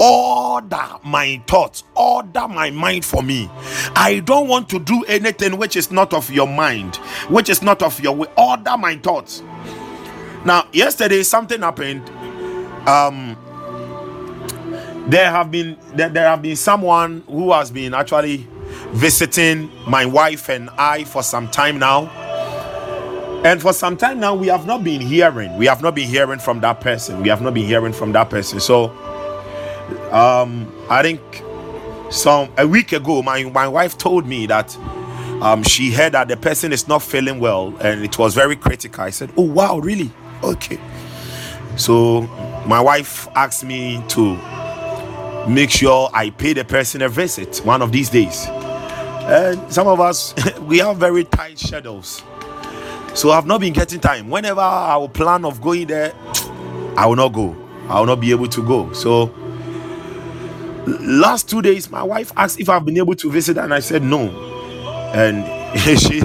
Order 0.00 0.88
my 1.04 1.42
thoughts. 1.46 1.84
Order 1.96 2.48
my 2.48 2.70
mind 2.70 3.04
for 3.04 3.22
me. 3.22 3.50
I 3.96 4.20
don't 4.24 4.48
want 4.48 4.68
to 4.70 4.80
do 4.80 5.04
anything 5.08 5.58
which 5.58 5.76
is 5.76 5.90
not 5.92 6.14
of 6.14 6.30
your 6.30 6.48
mind, 6.48 6.96
which 7.28 7.50
is 7.50 7.62
not 7.62 7.82
of 7.82 8.00
your 8.00 8.16
way. 8.16 8.28
Order 8.38 8.76
my 8.78 8.96
thoughts. 8.96 9.42
Now, 10.44 10.68
yesterday 10.72 11.22
something 11.24 11.60
happened. 11.62 12.08
Um, 12.88 13.36
there 15.08 15.30
have 15.30 15.50
been 15.50 15.78
there, 15.94 16.08
there 16.10 16.28
have 16.28 16.42
been 16.42 16.56
someone 16.56 17.24
who 17.28 17.52
has 17.52 17.70
been 17.70 17.94
actually 17.94 18.46
visiting 18.92 19.70
my 19.88 20.06
wife 20.06 20.48
and 20.50 20.70
I 20.78 21.04
for 21.04 21.22
some 21.22 21.48
time 21.50 21.78
now 21.78 22.10
And 23.44 23.62
for 23.62 23.72
some 23.72 23.96
time 23.96 24.20
now, 24.20 24.34
we 24.34 24.48
have 24.48 24.66
not 24.66 24.84
been 24.84 25.00
hearing. 25.00 25.56
We 25.56 25.64
have 25.64 25.82
not 25.82 25.94
been 25.94 26.08
hearing 26.08 26.38
from 26.38 26.60
that 26.60 26.82
person. 26.82 27.22
We 27.22 27.30
have 27.30 27.40
not 27.40 27.54
been 27.54 27.64
hearing 27.64 27.94
from 27.94 28.12
that 28.12 28.28
person. 28.28 28.60
So, 28.60 28.88
um, 30.12 30.72
I 30.88 31.02
think 31.02 31.20
some 32.10 32.52
a 32.58 32.66
week 32.66 32.92
ago, 32.92 33.22
my 33.22 33.44
my 33.44 33.68
wife 33.68 33.96
told 33.96 34.26
me 34.26 34.46
that 34.46 34.76
um, 35.40 35.62
she 35.62 35.90
heard 35.90 36.12
that 36.12 36.28
the 36.28 36.36
person 36.36 36.72
is 36.72 36.88
not 36.88 37.02
feeling 37.02 37.40
well, 37.40 37.74
and 37.80 38.04
it 38.04 38.18
was 38.18 38.34
very 38.34 38.56
critical. 38.56 39.04
I 39.04 39.10
said, 39.10 39.32
"Oh 39.36 39.42
wow, 39.42 39.78
really? 39.78 40.10
Okay." 40.42 40.78
So 41.76 42.22
my 42.66 42.80
wife 42.80 43.28
asked 43.34 43.64
me 43.64 44.02
to 44.08 44.36
make 45.48 45.70
sure 45.70 46.10
I 46.12 46.30
pay 46.30 46.52
the 46.52 46.64
person 46.64 47.02
a 47.02 47.08
visit 47.08 47.58
one 47.64 47.82
of 47.82 47.92
these 47.92 48.10
days. 48.10 48.46
And 48.48 49.72
some 49.72 49.86
of 49.86 50.00
us 50.00 50.34
we 50.60 50.78
have 50.78 50.96
very 50.98 51.24
tight 51.24 51.58
schedules. 51.58 52.22
So 53.14 53.30
I've 53.30 53.46
not 53.46 53.60
been 53.60 53.72
getting 53.72 54.00
time. 54.00 54.30
Whenever 54.30 54.60
I 54.60 54.96
will 54.96 55.08
plan 55.08 55.44
of 55.44 55.60
going 55.60 55.86
there, 55.88 56.12
I 56.96 57.06
will 57.06 57.16
not 57.16 57.32
go. 57.32 57.56
I 57.88 57.98
will 57.98 58.06
not 58.06 58.20
be 58.20 58.30
able 58.30 58.48
to 58.48 58.66
go. 58.66 58.92
So 58.92 59.34
last 60.86 61.48
two 61.48 61.62
days, 61.62 61.90
my 61.90 62.02
wife 62.02 62.32
asked 62.36 62.60
if 62.60 62.68
I've 62.68 62.84
been 62.84 62.98
able 62.98 63.14
to 63.16 63.30
visit, 63.30 63.58
and 63.58 63.74
I 63.74 63.80
said 63.80 64.02
no. 64.02 64.28
And 65.14 65.44
she 66.00 66.22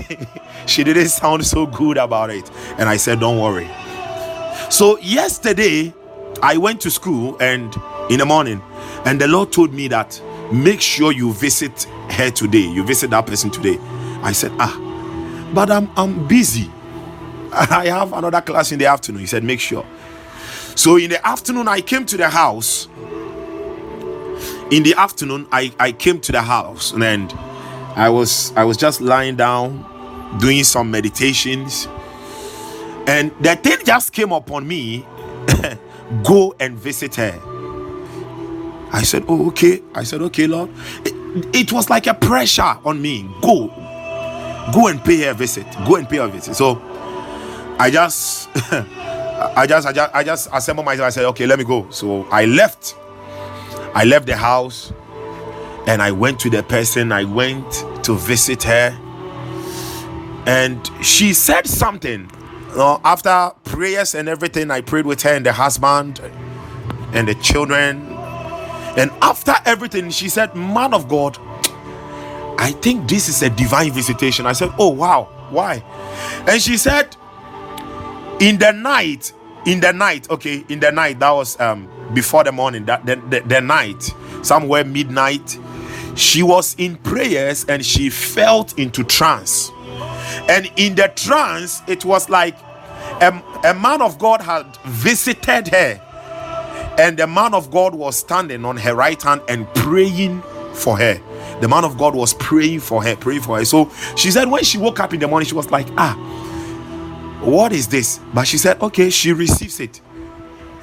she 0.67 0.83
didn't 0.83 1.09
sound 1.09 1.45
so 1.45 1.65
good 1.67 1.97
about 1.97 2.29
it. 2.31 2.49
And 2.77 2.89
I 2.89 2.97
said, 2.97 3.19
Don't 3.19 3.39
worry. 3.39 3.69
So 4.69 4.99
yesterday 4.99 5.93
I 6.43 6.57
went 6.57 6.81
to 6.81 6.91
school 6.91 7.37
and 7.41 7.75
in 8.09 8.19
the 8.19 8.25
morning, 8.25 8.61
and 9.05 9.19
the 9.21 9.27
Lord 9.27 9.51
told 9.51 9.73
me 9.73 9.87
that 9.89 10.21
make 10.53 10.81
sure 10.81 11.11
you 11.11 11.33
visit 11.33 11.83
her 12.11 12.31
today. 12.31 12.59
You 12.67 12.85
visit 12.85 13.11
that 13.11 13.27
person 13.27 13.51
today. 13.51 13.77
I 14.23 14.31
said, 14.33 14.51
Ah, 14.59 15.51
but 15.53 15.71
I'm 15.71 15.89
I'm 15.97 16.27
busy. 16.27 16.71
I 17.53 17.87
have 17.87 18.13
another 18.13 18.41
class 18.41 18.71
in 18.71 18.79
the 18.79 18.87
afternoon. 18.87 19.21
He 19.21 19.27
said, 19.27 19.43
Make 19.43 19.59
sure. 19.59 19.85
So 20.75 20.97
in 20.97 21.09
the 21.11 21.25
afternoon, 21.27 21.67
I 21.67 21.81
came 21.81 22.05
to 22.07 22.17
the 22.17 22.29
house. 22.29 22.87
In 24.71 24.82
the 24.82 24.95
afternoon, 24.95 25.47
I, 25.51 25.71
I 25.80 25.91
came 25.91 26.19
to 26.21 26.32
the 26.32 26.41
house 26.41 26.91
and 26.91 27.32
I 27.95 28.10
was 28.10 28.51
I 28.56 28.63
was 28.63 28.78
just 28.78 28.99
lying 28.99 29.36
down 29.36 29.86
doing 30.39 30.63
some 30.63 30.89
meditations. 30.89 31.88
And 33.08 33.32
the 33.39 33.56
thing 33.56 33.78
just 33.86 34.12
came 34.12 34.32
upon 34.32 34.67
me 34.67 35.06
go 36.23 36.56
and 36.60 36.78
visit 36.78 37.15
her. 37.15 37.39
I 38.91 39.04
said, 39.04 39.25
Oh, 39.28 39.47
okay. 39.49 39.84
I 39.93 40.04
said, 40.04 40.21
Okay, 40.23 40.47
Lord. 40.47 40.71
It, 41.06 41.56
it 41.56 41.71
was 41.71 41.89
like 41.89 42.08
a 42.08 42.13
pressure 42.13 42.63
on 42.84 43.01
me. 43.01 43.30
Go, 43.41 43.67
go 44.73 44.88
and 44.88 45.04
pay 45.04 45.21
her 45.23 45.32
a 45.32 45.34
visit. 45.36 45.67
Go 45.86 45.97
and 45.97 46.10
pay 46.10 46.17
her 46.17 46.23
a 46.23 46.28
visit. 46.28 46.56
So 46.56 46.82
I 47.78 47.91
just, 47.91 48.49
I 48.71 49.67
just, 49.67 49.88
I 49.88 49.93
just, 49.93 50.15
I 50.15 50.23
just 50.23 50.49
assembled 50.51 50.86
myself. 50.86 51.06
I 51.08 51.10
said, 51.12 51.25
Okay, 51.25 51.45
let 51.45 51.60
me 51.60 51.65
go. 51.65 51.89
So 51.91 52.23
I 52.32 52.45
left. 52.45 52.95
I 53.95 54.03
left 54.03 54.27
the 54.27 54.36
house 54.38 54.93
and 55.88 56.01
I 56.01 56.12
went 56.12 56.39
to 56.41 56.49
the 56.49 56.63
person. 56.63 57.12
I 57.12 57.23
went 57.23 57.71
to 58.03 58.15
visit 58.15 58.63
her, 58.63 58.97
and 60.45 60.89
she 61.01 61.34
said 61.34 61.65
something 61.67 62.29
You 62.75 62.77
know, 62.77 63.01
after 63.05 63.51
prayers 63.63 64.15
and 64.15 64.27
everything, 64.27 64.69
I 64.69 64.81
prayed 64.81 65.05
with 65.05 65.21
her 65.21 65.34
and 65.34 65.45
the 65.45 65.53
husband 65.53 66.19
and 67.13 67.25
the 67.25 67.36
children. 67.36 68.08
And 68.97 69.12
after 69.21 69.53
everything, 69.65 70.10
she 70.10 70.27
said, 70.27 70.55
Man 70.55 70.93
of 70.93 71.08
God, 71.08 71.38
I 72.60 72.73
think 72.81 73.08
this 73.08 73.29
is 73.29 73.41
a 73.43 73.49
divine 73.49 73.93
visitation. 73.93 74.45
I 74.45 74.51
said, 74.51 74.73
Oh, 74.77 74.89
wow, 74.89 75.47
why? 75.51 75.84
And 76.45 76.62
she 76.62 76.75
said, 76.75 77.15
In 78.41 78.58
the 78.58 78.73
night, 78.73 79.31
in 79.65 79.79
the 79.79 79.93
night, 79.93 80.29
okay, 80.29 80.65
in 80.67 80.81
the 80.81 80.91
night, 80.91 81.19
that 81.19 81.31
was 81.31 81.58
um 81.62 81.88
before 82.13 82.43
the 82.43 82.51
morning, 82.51 82.85
that 82.85 83.05
the, 83.05 83.15
the, 83.29 83.41
the 83.41 83.61
night, 83.61 84.13
somewhere 84.43 84.83
midnight, 84.83 85.57
she 86.15 86.43
was 86.43 86.75
in 86.77 86.95
prayers 86.97 87.65
and 87.67 87.85
she 87.85 88.09
felt 88.09 88.77
into 88.79 89.03
trance. 89.03 89.71
And 90.49 90.71
in 90.75 90.95
the 90.95 91.11
trance, 91.15 91.81
it 91.87 92.05
was 92.05 92.29
like 92.29 92.57
a, 93.21 93.41
a 93.63 93.73
man 93.73 94.01
of 94.01 94.17
God 94.19 94.41
had 94.41 94.77
visited 94.85 95.67
her, 95.69 96.01
and 96.97 97.17
the 97.17 97.27
man 97.27 97.53
of 97.53 97.71
God 97.71 97.93
was 97.95 98.17
standing 98.17 98.65
on 98.65 98.77
her 98.77 98.95
right 98.95 99.21
hand 99.21 99.41
and 99.49 99.67
praying 99.75 100.41
for 100.73 100.97
her. 100.97 101.19
The 101.61 101.67
man 101.67 101.85
of 101.85 101.97
God 101.97 102.15
was 102.15 102.33
praying 102.35 102.81
for 102.81 103.03
her, 103.03 103.15
praying 103.15 103.41
for 103.41 103.57
her. 103.57 103.65
So 103.65 103.91
she 104.15 104.31
said, 104.31 104.49
when 104.49 104.63
she 104.63 104.77
woke 104.77 104.99
up 104.99 105.13
in 105.13 105.19
the 105.19 105.27
morning, 105.27 105.47
she 105.47 105.55
was 105.55 105.71
like, 105.71 105.87
Ah, 105.97 106.15
what 107.41 107.71
is 107.73 107.87
this? 107.87 108.19
But 108.33 108.45
she 108.45 108.57
said, 108.57 108.81
Okay, 108.81 109.09
she 109.09 109.31
receives 109.33 109.79
it. 109.79 110.01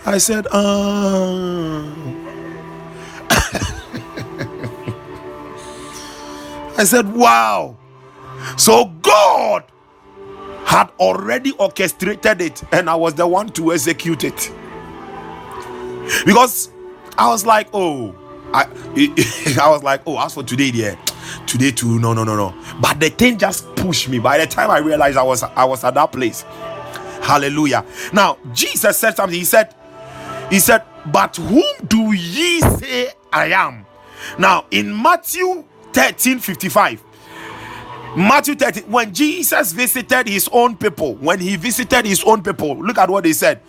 I 0.04 0.18
said, 0.18 0.46
uh... 0.50 1.84
I 6.76 6.84
said, 6.84 7.14
Wow. 7.14 7.76
So 8.56 8.86
God 9.02 9.64
had 10.64 10.90
already 10.98 11.52
orchestrated 11.52 12.40
it 12.40 12.62
and 12.72 12.88
I 12.88 12.94
was 12.94 13.14
the 13.14 13.26
one 13.26 13.48
to 13.50 13.72
execute 13.72 14.24
it. 14.24 14.50
Because 16.24 16.70
I 17.18 17.28
was 17.28 17.46
like, 17.46 17.68
oh, 17.72 18.14
I, 18.52 18.64
I 19.62 19.70
was 19.70 19.82
like, 19.82 20.02
oh, 20.06 20.18
as 20.18 20.34
for 20.34 20.42
today, 20.42 20.70
yeah, 20.74 20.96
today 21.46 21.70
too, 21.70 21.98
no, 21.98 22.12
no, 22.12 22.24
no, 22.24 22.36
no. 22.36 22.54
But 22.80 23.00
the 23.00 23.10
thing 23.10 23.38
just 23.38 23.74
pushed 23.76 24.08
me. 24.08 24.18
By 24.18 24.38
the 24.38 24.46
time 24.46 24.70
I 24.70 24.78
realized 24.78 25.16
I 25.16 25.22
was, 25.22 25.42
I 25.42 25.64
was 25.64 25.84
at 25.84 25.94
that 25.94 26.12
place. 26.12 26.42
Hallelujah. 27.22 27.84
Now 28.12 28.38
Jesus 28.52 28.98
said 28.98 29.16
something. 29.16 29.38
He 29.38 29.44
said, 29.44 29.74
He 30.52 30.58
said, 30.58 30.82
but 31.06 31.34
whom 31.38 31.86
do 31.86 32.12
ye 32.12 32.60
say 32.60 33.08
I 33.32 33.46
am? 33.46 33.86
Now 34.38 34.66
in 34.70 34.94
Matthew 35.02 35.64
13 35.94 36.40
55 36.40 37.02
Matthew 38.14 38.54
13, 38.56 38.84
when 38.90 39.14
Jesus 39.14 39.72
visited 39.72 40.28
his 40.28 40.46
own 40.52 40.76
people, 40.76 41.14
when 41.14 41.40
he 41.40 41.56
visited 41.56 42.04
his 42.04 42.22
own 42.24 42.42
people, 42.42 42.76
look 42.76 42.98
at 42.98 43.08
what 43.08 43.24
he 43.24 43.32
said. 43.32 43.62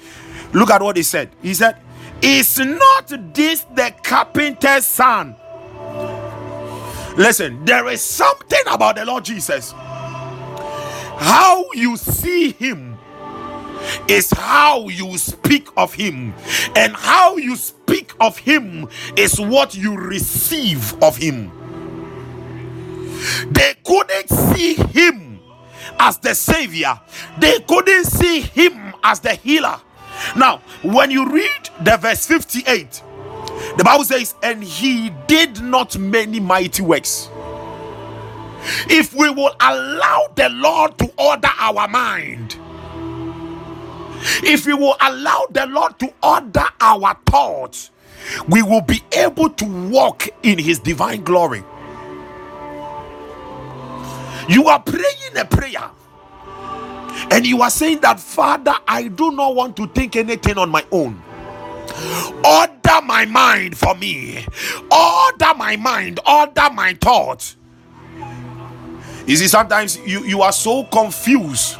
Look 0.51 0.69
at 0.69 0.81
what 0.81 0.97
he 0.97 1.03
said. 1.03 1.29
He 1.41 1.53
said, 1.53 1.77
Is 2.21 2.59
not 2.59 3.07
this 3.33 3.61
the 3.73 3.93
carpenter's 4.03 4.85
son? 4.85 5.37
Listen, 7.15 7.63
there 7.63 7.87
is 7.87 8.01
something 8.01 8.63
about 8.69 8.97
the 8.97 9.05
Lord 9.05 9.23
Jesus. 9.23 9.71
How 9.71 11.63
you 11.73 11.95
see 11.95 12.51
him 12.51 12.92
is 14.07 14.31
how 14.31 14.87
you 14.89 15.17
speak 15.17 15.67
of 15.77 15.93
him, 15.93 16.33
and 16.75 16.95
how 16.95 17.37
you 17.37 17.55
speak 17.55 18.13
of 18.19 18.37
him 18.37 18.87
is 19.17 19.39
what 19.39 19.75
you 19.75 19.95
receive 19.95 20.93
of 21.03 21.17
him. 21.17 21.51
They 23.51 23.75
couldn't 23.85 24.29
see 24.29 24.75
him 24.75 25.39
as 25.99 26.17
the 26.17 26.33
savior, 26.35 26.99
they 27.39 27.59
couldn't 27.61 28.05
see 28.05 28.41
him 28.41 28.93
as 29.03 29.19
the 29.19 29.33
healer. 29.35 29.79
Now, 30.35 30.57
when 30.83 31.11
you 31.11 31.29
read 31.29 31.69
the 31.81 31.97
verse 31.97 32.25
58, 32.25 33.01
the 33.77 33.83
Bible 33.83 34.05
says, 34.05 34.35
And 34.43 34.63
he 34.63 35.11
did 35.27 35.61
not 35.61 35.97
many 35.97 36.39
mighty 36.39 36.83
works. 36.83 37.29
If 38.89 39.13
we 39.13 39.29
will 39.29 39.53
allow 39.59 40.27
the 40.35 40.49
Lord 40.49 40.97
to 40.99 41.11
order 41.17 41.49
our 41.57 41.87
mind, 41.87 42.57
if 44.43 44.65
we 44.65 44.73
will 44.73 44.95
allow 45.01 45.47
the 45.51 45.65
Lord 45.67 45.99
to 45.99 46.13
order 46.21 46.65
our 46.81 47.17
thoughts, 47.25 47.91
we 48.47 48.61
will 48.61 48.81
be 48.81 49.01
able 49.11 49.49
to 49.49 49.89
walk 49.89 50.27
in 50.43 50.57
his 50.57 50.79
divine 50.79 51.23
glory. 51.23 51.63
You 54.47 54.67
are 54.67 54.81
praying 54.81 55.37
a 55.37 55.45
prayer 55.45 55.89
and 57.31 57.45
you 57.45 57.61
are 57.61 57.69
saying 57.69 58.01
that, 58.01 58.19
Father, 58.19 58.73
I 58.87 59.07
do 59.07 59.31
not 59.31 59.55
want 59.55 59.77
to 59.77 59.87
think 59.87 60.15
anything 60.15 60.57
on 60.57 60.69
my 60.69 60.85
own. 60.91 61.21
Order 62.45 63.01
my 63.05 63.25
mind 63.25 63.77
for 63.77 63.95
me, 63.95 64.45
order 64.91 65.53
my 65.55 65.75
mind, 65.77 66.19
order 66.27 66.69
my 66.73 66.93
thoughts. 66.95 67.55
You 69.25 69.37
see, 69.37 69.47
sometimes 69.47 69.97
you, 69.99 70.23
you 70.25 70.41
are 70.41 70.51
so 70.51 70.83
confused 70.85 71.77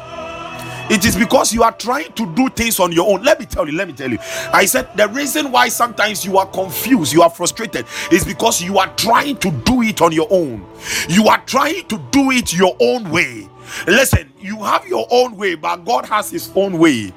it 0.90 1.04
is 1.04 1.16
because 1.16 1.52
you 1.52 1.62
are 1.62 1.72
trying 1.72 2.12
to 2.12 2.26
do 2.34 2.48
things 2.50 2.78
on 2.80 2.92
your 2.92 3.10
own. 3.12 3.22
Let 3.22 3.40
me 3.40 3.46
tell 3.46 3.66
you, 3.66 3.76
let 3.76 3.88
me 3.88 3.94
tell 3.94 4.10
you. 4.10 4.18
I 4.52 4.66
said 4.66 4.94
the 4.96 5.08
reason 5.08 5.50
why 5.50 5.68
sometimes 5.68 6.24
you 6.24 6.38
are 6.38 6.46
confused, 6.46 7.12
you 7.12 7.22
are 7.22 7.30
frustrated, 7.30 7.86
is 8.12 8.24
because 8.24 8.62
you 8.62 8.78
are 8.78 8.94
trying 8.96 9.36
to 9.38 9.50
do 9.50 9.82
it 9.82 10.02
on 10.02 10.12
your 10.12 10.28
own. 10.30 10.66
You 11.08 11.28
are 11.28 11.42
trying 11.46 11.86
to 11.88 11.98
do 12.10 12.30
it 12.30 12.52
your 12.52 12.76
own 12.80 13.10
way. 13.10 13.48
Listen, 13.86 14.32
you 14.40 14.62
have 14.62 14.86
your 14.86 15.06
own 15.10 15.36
way, 15.36 15.54
but 15.54 15.84
God 15.84 16.06
has 16.06 16.30
His 16.30 16.50
own 16.54 16.78
way. 16.78 17.12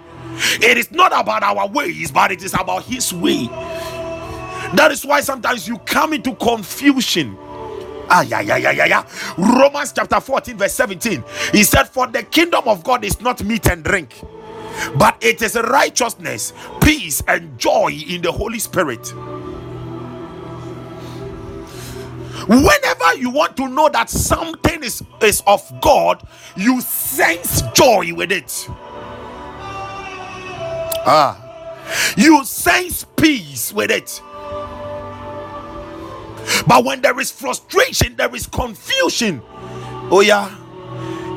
It 0.61 0.77
is 0.77 0.91
not 0.91 1.11
about 1.11 1.43
our 1.43 1.67
ways, 1.67 2.11
but 2.11 2.31
it 2.31 2.43
is 2.43 2.53
about 2.53 2.83
His 2.83 3.13
way. 3.13 3.47
That 4.75 4.91
is 4.91 5.05
why 5.05 5.21
sometimes 5.21 5.67
you 5.67 5.77
come 5.79 6.13
into 6.13 6.35
confusion 6.35 7.37
Ah, 8.09 8.23
yeah, 8.23 8.41
yeah, 8.41 8.57
yeah, 8.57 8.71
yeah, 8.71 8.85
yeah. 8.87 9.05
Romans 9.37 9.93
chapter 9.93 10.19
14, 10.21 10.57
verse 10.57 10.73
17. 10.73 11.23
He 11.53 11.63
said, 11.63 11.85
For 11.85 12.07
the 12.07 12.23
kingdom 12.23 12.63
of 12.67 12.83
God 12.83 13.03
is 13.05 13.21
not 13.21 13.43
meat 13.43 13.67
and 13.67 13.83
drink, 13.83 14.15
but 14.97 15.17
it 15.21 15.41
is 15.41 15.55
righteousness, 15.55 16.53
peace, 16.81 17.23
and 17.27 17.57
joy 17.59 17.91
in 18.07 18.21
the 18.21 18.31
Holy 18.31 18.59
Spirit. 18.59 19.13
Whenever 22.47 23.15
you 23.17 23.31
want 23.31 23.57
to 23.57 23.67
know 23.69 23.89
that 23.89 24.09
something 24.09 24.83
is, 24.83 25.03
is 25.21 25.43
of 25.47 25.61
God, 25.81 26.27
you 26.57 26.81
sense 26.81 27.63
joy 27.73 28.13
with 28.15 28.31
it. 28.31 28.69
Ah, 30.93 31.57
you 32.17 32.45
sense 32.45 33.05
peace 33.17 33.73
with 33.73 33.91
it. 33.91 34.21
But 36.65 36.83
when 36.85 37.01
there 37.01 37.19
is 37.19 37.31
frustration, 37.31 38.15
there 38.15 38.33
is 38.35 38.47
confusion. 38.47 39.41
Oh, 40.09 40.21
yeah, 40.21 40.55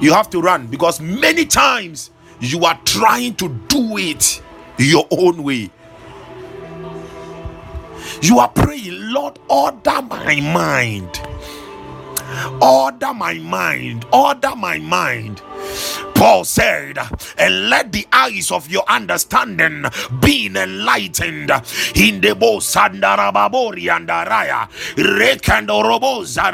you 0.00 0.12
have 0.12 0.30
to 0.30 0.40
run 0.40 0.66
because 0.66 1.00
many 1.00 1.44
times 1.44 2.10
you 2.40 2.64
are 2.64 2.80
trying 2.84 3.34
to 3.36 3.48
do 3.68 3.96
it 3.98 4.42
your 4.78 5.06
own 5.10 5.42
way. 5.42 5.70
You 8.22 8.38
are 8.38 8.48
praying, 8.48 9.12
Lord, 9.12 9.38
order 9.48 10.02
my 10.02 10.40
mind. 10.40 11.20
Order 12.60 13.14
my 13.14 13.34
mind. 13.34 14.06
Order 14.12 14.54
my 14.56 14.78
mind. 14.78 15.42
Paul 16.20 16.44
said, 16.44 16.98
and 17.38 17.70
let 17.70 17.92
the 17.92 18.06
eyes 18.12 18.50
of 18.50 18.68
your 18.68 18.84
understanding 18.86 19.86
be 20.20 20.48
enlightened. 20.54 21.50
In 21.96 22.20
the 22.20 22.36
Bosandarababori 22.36 23.88
and 23.88 24.06
Araya, 24.06 24.68
Rekandoroboza 24.96 26.52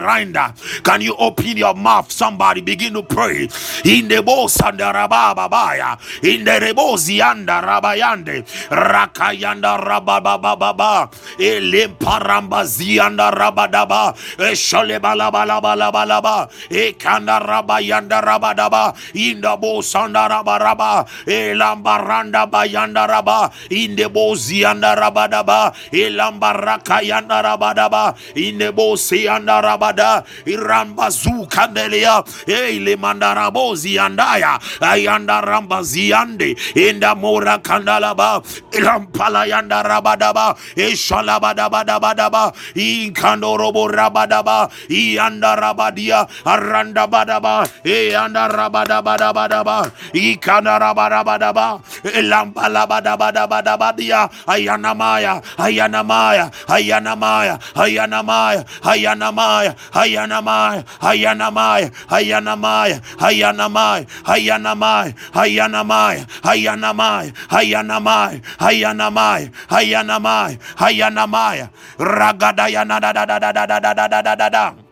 Can 0.84 1.00
you 1.00 1.16
open 1.16 1.56
your 1.56 1.74
mouth? 1.74 2.12
Somebody 2.12 2.60
begin 2.60 2.92
to 2.94 3.02
pray. 3.02 3.48
In 3.84 4.06
the 4.06 4.22
Bosandarababaya, 4.22 5.98
in 6.22 6.44
the 6.44 6.52
Rebozi 6.52 7.20
and 7.20 7.48
Rabayande, 7.48 8.46
Rakayanda 8.68 9.82
Rabababa, 9.82 11.10
Elimparamazi 11.40 13.04
and 13.04 13.18
Rabadaba, 13.18 14.14
Esholebalabalaba, 14.36 15.65
rabalabalaba. 15.74 16.48
Ekanda 16.70 17.40
rabayanda 17.40 18.20
Inda 19.14 19.56
bo 19.60 19.80
sanda 19.82 20.28
rabaraba 20.28 21.06
elambaranda 21.26 22.46
bayanda 22.50 23.06
raba 23.08 23.50
indebo 23.70 24.34
zianda 24.36 24.94
rabadaba 24.96 25.72
elambaraka 25.92 27.02
yanda 27.02 27.42
rabadaba 27.42 28.14
indebo 28.36 28.96
sianda 28.96 29.60
rabada 29.62 30.24
iramba 30.46 31.10
manda 32.96 33.34
rabo 33.34 33.74
mandarabo 33.74 33.74
ziandaya. 33.76 34.58
Ayanda 34.80 35.40
ramba 35.42 35.82
ziande. 35.82 36.56
Inda 36.74 37.14
mora 37.16 37.58
kandalaba. 37.58 38.42
Ilampala 38.72 39.46
yanda 39.48 39.82
rabadaba 39.82 40.54
eshalabadabadabadaba 40.76 42.52
inkando 42.76 43.56
robo 43.58 43.88
rabadaba 43.88 44.68
yanda 44.90 45.55
rabadia 45.56 46.26
aranda 46.44 47.06
badaba 47.08 47.66
e 47.84 48.14
anda 48.14 48.48
rabadaba 48.48 49.16
badaba 49.32 49.90
ikana 50.12 50.78
rabadaba 50.78 51.80
lamba 52.22 52.68
labadaba 52.68 53.92
dia 53.96 54.28
ayana 54.46 54.94
maya 54.94 55.40
ayana 55.58 56.02
maya 56.04 56.50
ayana 56.68 57.14
maya 57.16 57.54
ayana 57.74 58.22
maya 58.22 58.64
ayana 58.84 59.30
maya 59.32 59.72
ayana 59.94 60.40
maya 60.42 60.72
ayana 61.02 61.48
maya 61.50 61.88
ayana 62.10 62.56
maya 62.56 62.98
ayana 63.30 63.68
maya 63.70 64.26
ayana 64.50 64.74
maya 64.74 65.36
ayana 65.40 65.82
maya 65.84 66.22
ayana 66.42 66.92
maya 66.94 67.32
ayana 67.50 68.00
maya 68.00 68.40
ayana 68.60 69.08
maya 69.10 69.48
ayana 69.70 70.16
maya 70.20 70.56
ayana 70.80 71.24
maya 71.26 71.66
ragada 71.98 72.66
yana 72.68 73.00
da 73.00 73.12
da 73.12 73.24
da 73.26 73.38
da 73.40 73.52
da 73.52 73.66
da 73.66 73.92
da 73.94 74.22
da 74.22 74.34
da 74.36 74.48
da 74.50 74.85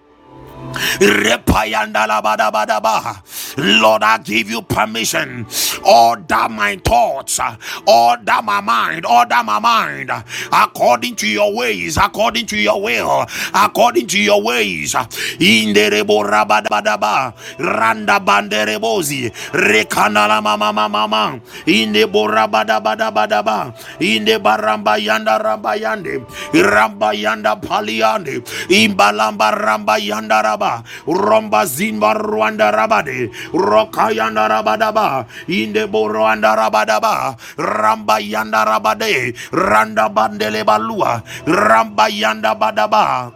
Lord, 3.56 4.02
I 4.02 4.18
give 4.18 4.50
you 4.50 4.62
permission. 4.62 5.46
Order 5.84 6.48
my 6.50 6.76
thoughts, 6.84 7.38
order 7.86 8.40
my 8.42 8.60
mind, 8.60 9.06
order 9.06 9.42
my 9.44 9.58
mind. 9.58 10.10
According 10.52 11.16
to 11.16 11.26
your 11.28 11.54
ways, 11.54 11.96
according 11.96 12.46
to 12.46 12.56
your 12.58 12.80
will, 12.82 13.26
according 13.54 14.06
to 14.08 14.18
your 14.20 14.42
ways. 14.42 14.94
In 15.40 15.72
the 15.74 15.90
rebo 15.90 16.24
rabadabadaba, 16.24 17.34
randa 17.58 18.18
banderebozi, 18.20 19.30
rekanala 19.52 20.42
mama 20.42 20.72
mama, 20.72 20.88
mama, 20.88 21.40
in 21.66 21.92
the 21.92 22.04
borabadabadabadaba, 22.06 23.74
in 24.00 24.24
the 24.24 24.38
baramba 24.40 24.98
yanda 24.98 25.38
ramba 25.42 25.76
yande, 25.78 26.24
ramba 26.52 27.12
yanda 27.14 27.60
paliande, 27.60 28.40
imbalamba 28.68 29.52
ramba 29.54 29.98
yanda 29.98 30.42
raba 30.42 30.63
raba 30.64 30.84
romba 31.06 31.66
zimba 31.66 32.14
rwanda 32.14 32.70
rabade 32.70 33.30
rokayanda 33.52 34.48
rabadaba 34.48 35.26
inde 35.48 35.86
borwanda 35.86 36.56
rabadaba 36.56 37.36
ramba 37.58 38.18
yanda 38.20 38.64
rabade 38.64 39.34
randa 39.52 40.08
bandele 40.08 40.64
balua 40.64 41.22
ramba 41.46 42.08
yanda 42.08 42.54
badaba 42.54 43.32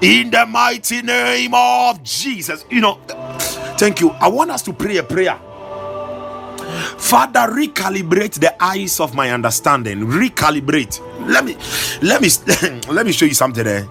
in 0.00 0.30
the 0.30 0.46
mighty 0.46 1.02
name 1.02 1.54
of 1.54 2.02
Jesus 2.02 2.64
you 2.70 2.80
know 2.80 2.98
thank 3.78 4.00
you 4.00 4.10
I 4.20 4.28
want 4.28 4.50
us 4.50 4.62
to 4.62 4.72
pray 4.72 4.96
a 4.98 5.02
prayer 5.02 5.38
Father, 6.98 7.52
recalibrate 7.52 8.40
the 8.40 8.54
eyes 8.62 8.98
of 9.00 9.14
my 9.14 9.30
understanding. 9.30 9.98
Recalibrate. 10.06 11.00
Let 11.28 11.44
me 11.44 11.56
let 12.00 12.22
me 12.22 12.30
let 12.90 13.04
me 13.04 13.12
show 13.12 13.26
you 13.26 13.34
something 13.34 13.64
there 13.64 13.86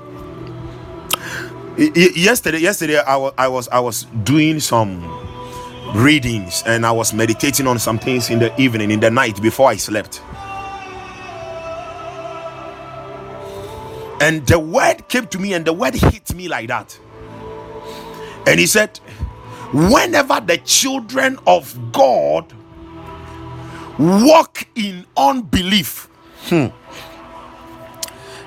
yesterday 1.78 2.60
yesterday 2.60 3.00
I 3.00 3.16
was 3.18 3.34
I 3.38 3.48
was 3.48 3.68
I 3.70 3.80
was 3.80 4.04
doing 4.24 4.60
some 4.60 5.02
readings 5.96 6.64
and 6.66 6.86
I 6.86 6.92
was 6.92 7.14
meditating 7.14 7.68
on 7.68 7.80
some 7.80 8.00
things 8.00 8.30
in 8.30 8.40
the 8.40 8.60
evening 8.62 8.92
in 8.92 9.00
the 9.00 9.12
night 9.12 9.42
before 9.42 9.70
I 9.70 9.76
slept. 9.76 10.22
And 14.22 14.46
the 14.48 14.60
word 14.60 15.08
came 15.10 15.28
to 15.28 15.40
me 15.40 15.54
and 15.54 15.66
the 15.66 15.74
word 15.74 15.96
hit 15.96 16.34
me 16.36 16.48
like 16.48 16.68
that. 16.68 16.98
And 18.48 18.60
he 18.60 18.68
said 18.68 19.00
whenever 19.74 20.40
the 20.42 20.58
children 20.60 21.40
of 21.48 21.92
God 21.92 22.54
walk 23.98 24.68
in 24.76 25.06
unbelief 25.18 26.08
hmm, 26.50 26.68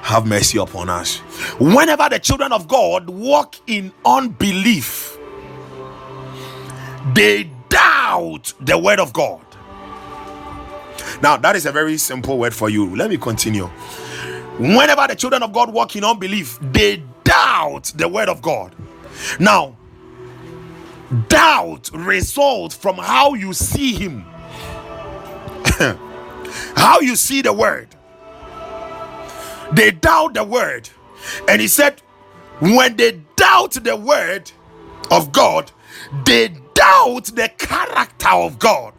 have 0.05 0.27
mercy 0.27 0.59
upon 0.59 0.91
us. 0.91 1.17
Whenever 1.59 2.11
the 2.11 2.19
children 2.19 2.53
of 2.53 2.69
God 2.69 3.09
walk 3.09 3.57
in 3.67 3.91
unbelief, 4.05 5.17
they 7.15 7.51
doubt 7.71 8.53
the 8.61 8.77
word 8.77 9.01
of 9.01 9.15
God. 9.15 9.41
Now, 11.23 11.39
that 11.39 11.57
is 11.57 11.65
a 11.65 11.73
very 11.73 11.97
simple 11.97 12.39
word 12.39 12.53
for 12.53 12.69
you. 12.69 12.95
Let 12.95 13.09
me 13.09 13.17
continue. 13.17 13.65
Whenever 14.59 15.07
the 15.09 15.17
children 15.17 15.43
of 15.43 15.55
God 15.55 15.73
walk 15.73 15.97
in 15.97 16.05
unbelief, 16.05 16.59
they 16.61 17.03
doubt 17.25 17.93
the 17.97 18.07
word 18.07 18.29
of 18.29 18.43
God. 18.43 18.75
Now, 19.41 19.75
doubt 21.29 21.91
results 21.95 22.77
from 22.77 22.97
how 22.97 23.33
you 23.33 23.55
see 23.55 23.95
Him, 23.95 24.27
how 26.77 27.01
you 27.01 27.17
see 27.17 27.41
the 27.41 27.55
word 27.55 27.89
they 29.75 29.91
doubt 29.91 30.35
the 30.35 30.45
word. 30.45 30.89
And 31.49 31.61
he 31.61 31.69
said, 31.69 32.01
when 32.61 32.97
they 32.97 33.21
doubt 33.37 33.73
the 33.73 33.97
word 33.97 34.51
of 35.11 35.33
God, 35.33 35.71
they 36.25 36.49
doubt 36.75 37.27
the 37.27 37.51
character 37.59 38.29
of 38.29 38.59
God. 38.59 38.93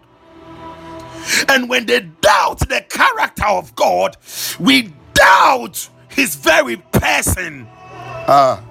And 1.49 1.69
when 1.69 1.85
they 1.85 2.01
doubt 2.21 2.60
the 2.60 2.85
character 2.89 3.45
of 3.45 3.75
God, 3.75 4.17
we 4.60 4.93
doubt 5.13 5.89
his 6.10 6.35
very 6.35 6.77
person. 6.77 7.67
Ah. 8.27 8.63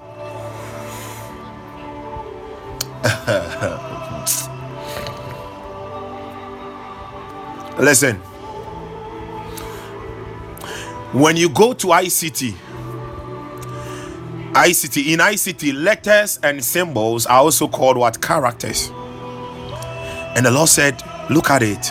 Listen 7.79 8.21
when 11.15 11.37
you 11.37 11.47
go 11.47 11.71
to 11.73 11.87
ICT, 11.87 12.53
ICT 14.51 15.13
in 15.13 15.19
ICT, 15.19 15.73
letters 15.73 16.39
and 16.43 16.61
symbols 16.61 17.25
are 17.25 17.39
also 17.39 17.69
called 17.69 17.95
what 17.95 18.21
characters. 18.21 18.91
And 20.35 20.45
the 20.45 20.51
Lord 20.51 20.67
said, 20.67 21.01
Look 21.29 21.49
at 21.49 21.63
it. 21.63 21.87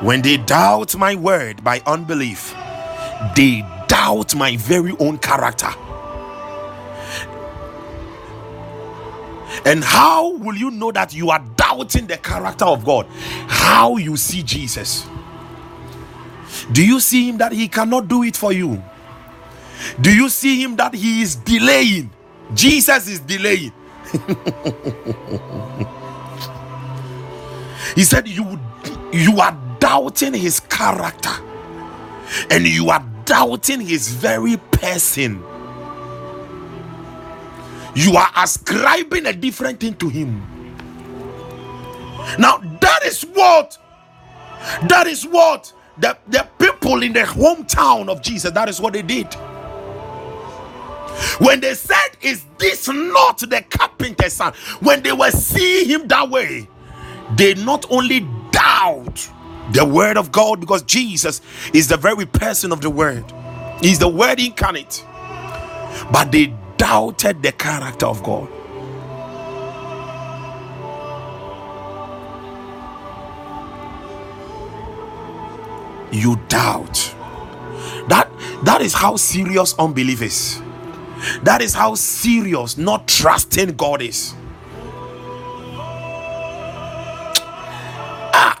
When 0.00 0.22
they 0.22 0.36
doubt 0.36 0.96
my 0.96 1.16
word 1.16 1.64
by 1.64 1.80
unbelief, 1.86 2.54
they 3.34 3.66
doubt 3.88 4.34
my 4.36 4.56
very 4.56 4.96
own 5.00 5.18
character. 5.18 5.70
And 9.66 9.82
how 9.82 10.36
will 10.36 10.56
you 10.56 10.70
know 10.70 10.92
that 10.92 11.12
you 11.14 11.30
are 11.30 11.44
doubting 11.56 12.06
the 12.06 12.16
character 12.16 12.64
of 12.64 12.84
God? 12.84 13.06
How 13.48 13.96
you 13.96 14.16
see 14.16 14.42
Jesus. 14.44 15.06
Do 16.70 16.84
you 16.86 17.00
see 17.00 17.28
him 17.28 17.38
that 17.38 17.52
he 17.52 17.68
cannot 17.68 18.08
do 18.08 18.22
it 18.22 18.36
for 18.36 18.52
you? 18.52 18.82
Do 20.00 20.14
you 20.14 20.28
see 20.28 20.62
him 20.62 20.76
that 20.76 20.94
he 20.94 21.22
is 21.22 21.34
delaying? 21.34 22.10
Jesus 22.54 23.08
is 23.08 23.20
delaying. 23.20 23.72
he 27.94 28.04
said 28.04 28.28
you 28.28 28.58
you 29.12 29.40
are 29.40 29.56
doubting 29.78 30.34
his 30.34 30.60
character 30.60 31.30
and 32.50 32.66
you 32.66 32.90
are 32.90 33.04
doubting 33.24 33.80
his 33.80 34.08
very 34.08 34.56
person 34.72 35.42
you 37.94 38.16
are 38.16 38.30
ascribing 38.36 39.26
a 39.26 39.32
different 39.32 39.80
thing 39.80 39.94
to 39.94 40.08
him 40.08 40.42
now 42.38 42.58
that 42.80 43.00
is 43.04 43.22
what 43.22 43.78
that 44.88 45.06
is 45.06 45.24
what 45.26 45.72
the, 46.02 46.18
the 46.28 46.48
people 46.58 47.02
in 47.04 47.14
the 47.14 47.22
hometown 47.22 48.10
of 48.10 48.22
jesus 48.22 48.52
that 48.52 48.68
is 48.70 48.80
what 48.80 48.94
they 48.94 49.02
did. 49.02 49.34
When 51.40 51.60
they 51.60 51.74
said 51.74 52.10
is 52.22 52.44
this 52.58 52.88
not 52.88 53.40
the 53.40 53.64
carpenter's 53.70 54.34
son? 54.34 54.54
When 54.80 55.02
they 55.02 55.12
were 55.12 55.32
seeing 55.32 55.88
him 55.88 56.08
that 56.08 56.30
way 56.30 56.68
they 57.36 57.54
not 57.54 57.86
only 57.90 58.20
doubt 58.52 59.30
the 59.72 59.86
word 59.86 60.18
of 60.18 60.32
god 60.32 60.60
because 60.60 60.82
jesus 60.84 61.40
is 61.74 61.88
the 61.88 61.98
very 61.98 62.26
person 62.26 62.72
of 62.72 62.82
the 62.82 62.90
word. 62.90 63.24
He's 63.82 64.00
the 64.00 64.08
word 64.08 64.40
incarnate. 64.40 65.04
But 66.12 66.32
they 66.32 66.54
doubted 66.78 67.42
the 67.42 67.52
character 67.52 68.06
of 68.06 68.22
god 68.24 68.50
you 76.12 76.36
doubt 76.48 77.14
that 78.08 78.30
that 78.64 78.80
is 78.80 78.92
how 78.94 79.16
serious 79.16 79.74
unbelief 79.78 80.22
is 80.22 80.60
that 81.42 81.62
is 81.62 81.74
how 81.74 81.94
serious 81.94 82.76
not 82.76 83.08
trusting 83.08 83.70
god 83.76 84.02
is 84.02 84.34
ah, 88.34 88.56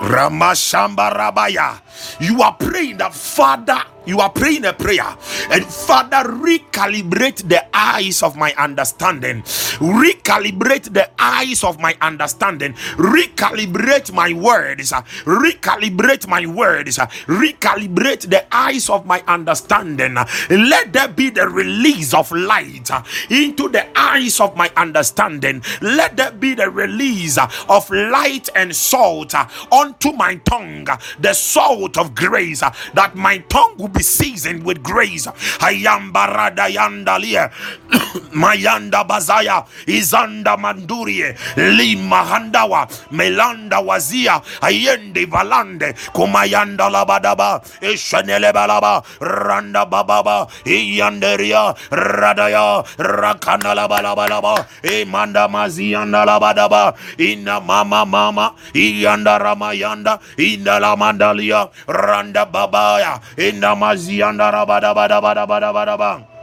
Ramashamba 0.00 1.12
Rabaya. 1.12 1.80
You 2.20 2.42
are 2.42 2.54
praying 2.54 2.98
that 2.98 3.14
Father, 3.14 3.80
you 4.06 4.20
are 4.20 4.30
praying 4.30 4.64
a 4.64 4.72
prayer, 4.72 5.16
and 5.50 5.64
Father, 5.64 6.28
recalibrate 6.28 7.48
the 7.48 7.64
eyes 7.74 8.22
of 8.22 8.36
my 8.36 8.52
understanding, 8.54 9.42
recalibrate 9.42 10.92
the 10.92 11.10
eyes 11.18 11.64
of 11.64 11.80
my 11.80 11.96
understanding, 12.00 12.74
recalibrate 12.96 14.12
my 14.12 14.32
words, 14.32 14.92
recalibrate 14.92 16.26
my 16.28 16.46
words, 16.46 16.98
recalibrate 16.98 18.28
the 18.30 18.44
eyes 18.54 18.90
of 18.90 19.06
my 19.06 19.22
understanding. 19.26 20.14
Let 20.50 20.92
there 20.92 21.08
be 21.08 21.30
the 21.30 21.48
release 21.48 22.14
of 22.14 22.30
light 22.32 22.90
into 23.30 23.68
the 23.68 23.86
eyes 23.98 24.40
of 24.40 24.56
my 24.56 24.70
understanding. 24.76 25.62
Let 25.80 26.16
there 26.16 26.32
be 26.32 26.54
the 26.54 26.70
release 26.70 27.38
of 27.38 27.90
light 27.90 28.48
and 28.54 28.74
salt 28.74 29.34
unto 29.72 30.12
my 30.12 30.36
tongue, 30.36 30.86
the 31.18 31.32
salt 31.32 31.98
of 31.98 32.14
grace, 32.14 32.60
that 32.60 33.12
my 33.14 33.38
tongue 33.38 33.76
will 33.78 33.88
be 33.94 34.02
seasoned 34.02 34.64
with 34.66 34.82
grace. 34.82 35.26
Ayamba 35.62 36.26
radayandalia, 36.26 37.50
mayanda 38.34 39.06
bazaya, 39.06 39.64
izanda 39.86 40.58
mandurie, 40.58 41.38
lima 41.56 42.24
handawa, 42.26 42.88
melanda 43.14 43.78
wazia, 43.80 44.42
ayende 44.60 45.24
valande, 45.30 45.94
kumayanda 46.12 46.90
labadaba, 46.90 47.62
eshanele 47.80 48.52
balaba, 48.52 49.02
randa 49.20 49.86
bababa, 49.86 50.46
iyanderia, 50.66 51.74
radaya, 51.90 52.82
rakana 52.98 53.74
labalabalaba, 53.74 54.66
emanda 54.82 55.48
mazianda 55.48 56.24
labadaba, 56.26 56.94
ina 57.18 57.60
mama 57.60 58.04
mama, 58.04 58.52
iyanda 58.74 59.38
ramayanda, 59.38 60.18
ina 60.38 60.80
la 60.80 60.96
mandalia, 60.96 61.68
randa 61.86 62.44
babaya, 62.46 63.20
ina 63.38 63.76
Maziandara 63.84 64.64
Badabadabadabadabang. 64.64 66.33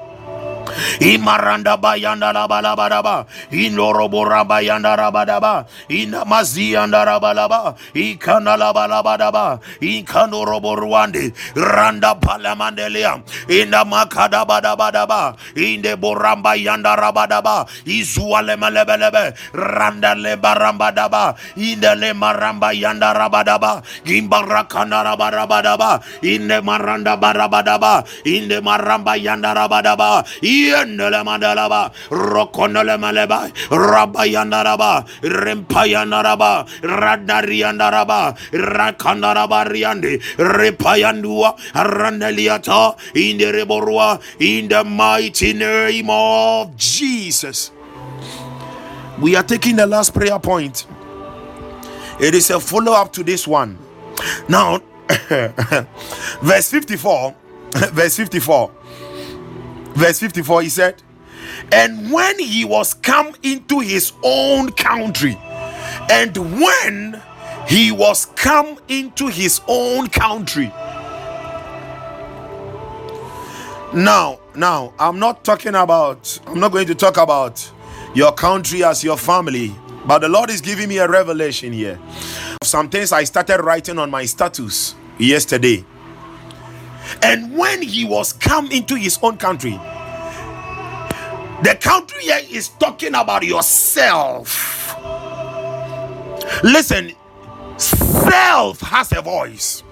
Imaranda 1.01 1.77
bayanda 1.77 2.33
rabalabadaba. 2.33 3.25
Inorobo 3.51 4.25
rabayanda 4.25 4.95
rabadaba. 4.97 5.65
Inamazianda 5.89 7.05
rabalaba. 7.05 7.75
Ikana 7.95 8.57
labalabadaba. 8.57 9.59
Ikanorobo 9.81 10.75
ruande. 10.75 11.33
Randa 11.55 12.15
palamandelia. 12.15 13.21
Inda 13.49 13.85
makada 13.85 14.45
badabadaba. 14.45 15.35
Inde 15.55 15.95
boramba 15.97 16.55
yanda 16.55 16.95
rabadaba. 16.95 17.65
Izuale 17.85 18.55
malebelebe. 18.57 19.33
Randa 19.53 20.15
le 20.15 20.37
barambadaba. 20.37 21.35
Inde 21.57 21.95
le 21.95 22.13
maramba 22.13 22.73
yanda 22.73 23.13
rabadaba. 23.13 23.81
Gimbarakana 24.05 25.03
rabarabadaba. 25.03 26.01
Inde 26.23 26.61
maranda 26.61 27.17
barabadaba. 27.17 28.03
Inde 28.25 28.61
maramba 28.61 29.15
yanda 29.17 29.53
rabadaba. 29.55 30.23
Yendele 30.69 31.23
mandalaba, 31.23 31.91
rokonele 32.09 32.97
maleba, 32.97 33.51
rabayandaraba, 33.69 35.05
rempayandaraba, 35.21 36.67
radariandaraba, 36.81 38.37
rakandaraba 38.51 39.65
riande, 39.65 40.21
repayandua, 40.37 41.57
randeliata, 41.73 42.97
in 43.15 43.37
the 43.37 43.45
reborua, 43.45 44.21
in 44.39 44.67
the 44.67 44.83
mighty 44.83 45.53
name 45.53 46.09
of 46.09 46.75
Jesus. 46.75 47.71
We 49.19 49.35
are 49.35 49.43
taking 49.43 49.75
the 49.75 49.85
last 49.85 50.13
prayer 50.13 50.39
point. 50.39 50.85
It 52.19 52.35
is 52.35 52.49
a 52.49 52.59
follow 52.59 52.93
up 52.93 53.13
to 53.13 53.23
this 53.23 53.47
one. 53.47 53.77
Now, 54.47 54.79
verse 56.41 56.69
54, 56.69 57.35
verse 57.93 58.17
54 58.17 58.71
verse 59.93 60.19
54 60.19 60.61
he 60.63 60.69
said 60.69 61.01
and 61.71 62.11
when 62.11 62.39
he 62.39 62.65
was 62.65 62.93
come 62.93 63.33
into 63.43 63.79
his 63.79 64.13
own 64.23 64.71
country 64.71 65.37
and 66.09 66.35
when 66.59 67.21
he 67.67 67.91
was 67.91 68.25
come 68.25 68.77
into 68.87 69.27
his 69.27 69.61
own 69.67 70.07
country. 70.07 70.71
Now 73.93 74.41
now 74.55 74.93
i'm 74.99 75.17
not 75.19 75.43
talking 75.43 75.75
about 75.75 76.39
i'm 76.47 76.59
not 76.59 76.71
going 76.71 76.87
to 76.87 76.95
talk 76.95 77.17
about 77.17 77.71
your 78.13 78.31
country 78.33 78.83
as 78.83 79.03
your 79.03 79.17
family 79.17 79.73
but 80.05 80.19
the 80.19 80.27
lord 80.27 80.49
is 80.49 80.59
giving 80.59 80.89
me 80.89 80.97
a 80.97 81.07
revelation 81.07 81.71
here 81.71 81.97
some 82.63 82.89
things 82.89 83.11
i 83.13 83.23
started 83.23 83.61
writing 83.61 83.97
on 83.97 84.09
my 84.09 84.25
status 84.25 84.95
yesterday 85.17 85.85
and 87.23 87.57
when 87.57 87.81
he 87.81 88.05
was 88.05 88.33
come 88.33 88.71
into 88.71 88.95
his 88.95 89.19
own 89.21 89.37
country, 89.37 89.79
the 91.63 91.75
country 91.79 92.23
here 92.23 92.41
is 92.49 92.69
talking 92.69 93.15
about 93.15 93.43
yourself. 93.43 94.95
Listen, 96.63 97.13
self 97.77 98.81
has 98.81 99.11
a 99.13 99.21
voice, 99.21 99.83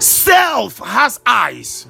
self 0.00 0.78
has 0.78 1.20
eyes, 1.26 1.86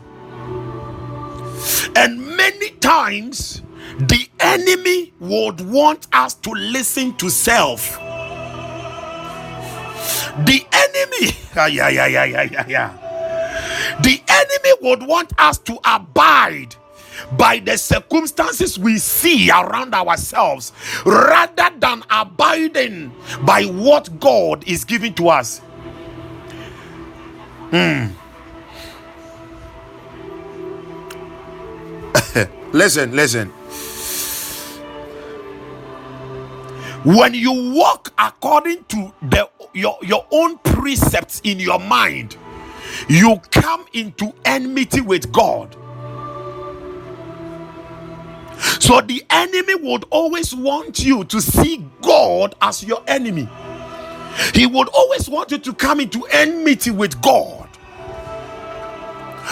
and 1.96 2.36
many 2.36 2.70
times 2.80 3.62
the 3.98 4.28
enemy 4.40 5.12
would 5.20 5.60
want 5.62 6.06
us 6.12 6.34
to 6.34 6.50
listen 6.50 7.14
to 7.16 7.30
self. 7.30 7.98
The 10.44 10.66
enemy, 10.72 11.36
yeah, 11.56 11.88
yeah, 11.88 12.06
yeah, 12.06 12.24
yeah, 12.24 12.42
yeah, 12.42 12.66
yeah. 12.68 13.05
The 14.02 14.20
enemy 14.28 14.72
would 14.82 15.02
want 15.06 15.32
us 15.38 15.58
to 15.58 15.78
abide 15.84 16.74
by 17.32 17.58
the 17.58 17.76
circumstances 17.78 18.78
we 18.78 18.98
see 18.98 19.50
around 19.50 19.94
ourselves 19.94 20.72
rather 21.04 21.70
than 21.78 22.02
abiding 22.10 23.12
by 23.44 23.64
what 23.64 24.20
God 24.20 24.66
is 24.68 24.84
giving 24.84 25.14
to 25.14 25.28
us. 25.28 25.60
Hmm. 27.70 28.06
listen, 32.72 33.16
listen. 33.16 33.52
When 37.04 37.34
you 37.34 37.72
walk 37.72 38.12
according 38.18 38.84
to 38.84 39.12
the 39.22 39.48
your, 39.72 39.98
your 40.02 40.26
own 40.32 40.58
precepts 40.58 41.40
in 41.44 41.60
your 41.60 41.78
mind, 41.78 42.36
you 43.08 43.40
come 43.52 43.86
into 43.94 44.34
enmity 44.44 45.00
with 45.02 45.32
God. 45.32 45.76
So 48.80 49.00
the 49.02 49.24
enemy 49.30 49.76
would 49.76 50.04
always 50.10 50.54
want 50.54 51.04
you 51.04 51.24
to 51.24 51.40
see 51.40 51.86
God 52.02 52.54
as 52.62 52.84
your 52.84 53.02
enemy. 53.08 53.48
He 54.54 54.66
would 54.66 54.88
always 54.88 55.28
want 55.28 55.50
you 55.52 55.58
to 55.58 55.74
come 55.74 56.00
into 56.00 56.24
enmity 56.32 56.90
with 56.92 57.20
God 57.22 57.68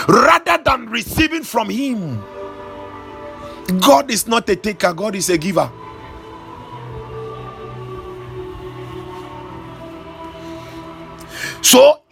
rather 0.09 0.63
than 0.63 0.89
receiving 0.91 1.45
from 1.45 1.71
Him. 1.71 2.23
God 3.81 4.11
is 4.11 4.27
not 4.29 4.49
a 4.51 4.57
taker, 4.57 4.95
God 4.95 5.15
is 5.17 5.31
a 5.31 5.39
giver. 5.39 5.71
So 11.63 12.03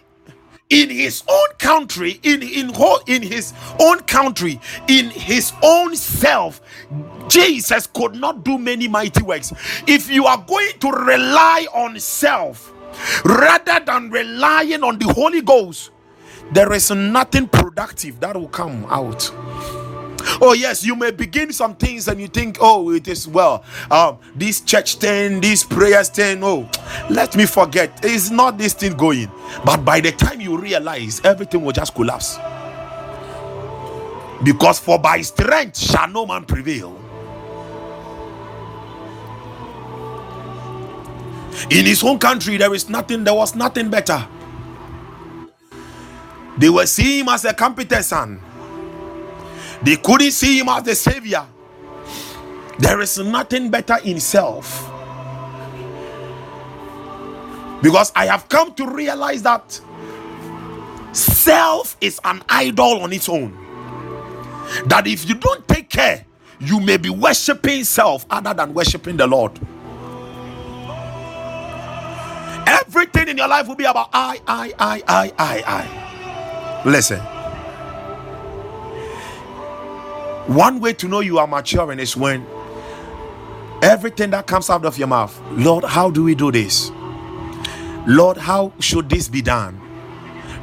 in 0.72 0.88
his 0.90 1.22
own 1.28 1.48
country 1.58 2.18
in 2.22 2.42
in 2.42 2.72
in 3.06 3.22
his 3.22 3.52
own 3.78 4.00
country 4.00 4.58
in 4.88 5.10
his 5.10 5.52
own 5.62 5.94
self 5.94 6.60
jesus 7.28 7.86
could 7.88 8.14
not 8.14 8.42
do 8.42 8.58
many 8.58 8.88
mighty 8.88 9.22
works. 9.22 9.52
If 9.86 10.10
you 10.10 10.26
are 10.26 10.42
going 10.46 10.78
to 10.80 10.90
rely 10.90 11.66
on 11.74 12.00
self 12.00 12.72
rather 13.24 13.84
than 13.84 14.10
relying 14.10 14.82
on 14.82 14.98
the 14.98 15.12
holy 15.12 15.42
ghost 15.42 15.90
there 16.52 16.72
is 16.72 16.90
nothing 16.90 17.48
productive 17.48 18.18
that 18.20 18.36
will 18.36 18.48
come 18.48 18.86
out 18.88 19.30
Oh, 20.44 20.54
yes, 20.54 20.84
you 20.84 20.96
may 20.96 21.12
begin 21.12 21.52
some 21.52 21.76
things 21.76 22.08
and 22.08 22.20
you 22.20 22.26
think, 22.26 22.58
oh, 22.60 22.90
it 22.90 23.06
is 23.06 23.28
well. 23.28 23.62
Um, 23.88 24.18
this 24.34 24.60
church 24.60 24.96
thing, 24.96 25.40
this 25.40 25.62
prayers 25.62 26.08
thing, 26.08 26.42
oh, 26.42 26.68
let 27.08 27.36
me 27.36 27.46
forget. 27.46 28.00
It's 28.02 28.28
not 28.28 28.58
this 28.58 28.74
thing 28.74 28.96
going. 28.96 29.30
But 29.64 29.84
by 29.84 30.00
the 30.00 30.10
time 30.10 30.40
you 30.40 30.58
realize, 30.58 31.20
everything 31.24 31.62
will 31.62 31.70
just 31.70 31.94
collapse. 31.94 32.38
Because 34.42 34.80
for 34.80 34.98
by 34.98 35.20
strength 35.20 35.78
shall 35.78 36.08
no 36.08 36.26
man 36.26 36.44
prevail. 36.44 36.98
In 41.70 41.86
his 41.86 42.02
own 42.02 42.18
country, 42.18 42.56
there 42.56 42.74
is 42.74 42.88
nothing, 42.88 43.22
there 43.22 43.34
was 43.34 43.54
nothing 43.54 43.90
better. 43.90 44.26
They 46.58 46.68
were 46.68 46.86
seeing 46.86 47.20
him 47.20 47.28
as 47.28 47.44
a 47.44 47.54
competent 47.54 48.04
son 48.04 48.40
they 49.84 49.96
couldn't 49.96 50.30
see 50.32 50.58
him 50.58 50.68
as 50.68 50.82
the 50.84 50.94
savior. 50.94 51.46
There 52.78 53.00
is 53.00 53.18
nothing 53.18 53.70
better 53.70 53.98
in 54.04 54.20
self. 54.20 54.88
Because 57.82 58.12
I 58.14 58.26
have 58.26 58.48
come 58.48 58.74
to 58.74 58.88
realize 58.88 59.42
that 59.42 59.80
self 61.12 61.96
is 62.00 62.20
an 62.24 62.42
idol 62.48 63.02
on 63.02 63.12
its 63.12 63.28
own. 63.28 63.58
That 64.86 65.06
if 65.06 65.28
you 65.28 65.34
don't 65.34 65.66
take 65.66 65.88
care, 65.90 66.24
you 66.60 66.78
may 66.80 66.96
be 66.96 67.10
worshiping 67.10 67.84
self 67.84 68.24
other 68.30 68.54
than 68.54 68.72
worshiping 68.72 69.16
the 69.16 69.26
Lord. 69.26 69.58
Everything 72.66 73.28
in 73.28 73.36
your 73.36 73.48
life 73.48 73.66
will 73.66 73.74
be 73.74 73.84
about 73.84 74.10
I, 74.12 74.40
I, 74.46 74.72
I, 74.78 75.02
I, 75.08 75.32
I, 75.38 75.64
I. 75.66 76.82
Listen. 76.88 77.20
One 80.46 80.80
way 80.80 80.92
to 80.94 81.08
know 81.08 81.20
you 81.20 81.38
are 81.38 81.46
maturing 81.46 82.00
is 82.00 82.16
when 82.16 82.46
everything 83.82 84.30
that 84.30 84.46
comes 84.46 84.70
out 84.70 84.84
of 84.84 84.98
your 84.98 85.08
mouth, 85.08 85.40
Lord, 85.52 85.84
how 85.84 86.10
do 86.10 86.24
we 86.24 86.34
do 86.34 86.50
this? 86.50 86.90
Lord, 88.06 88.36
how 88.36 88.72
should 88.80 89.08
this 89.08 89.28
be 89.28 89.42
done? 89.42 89.80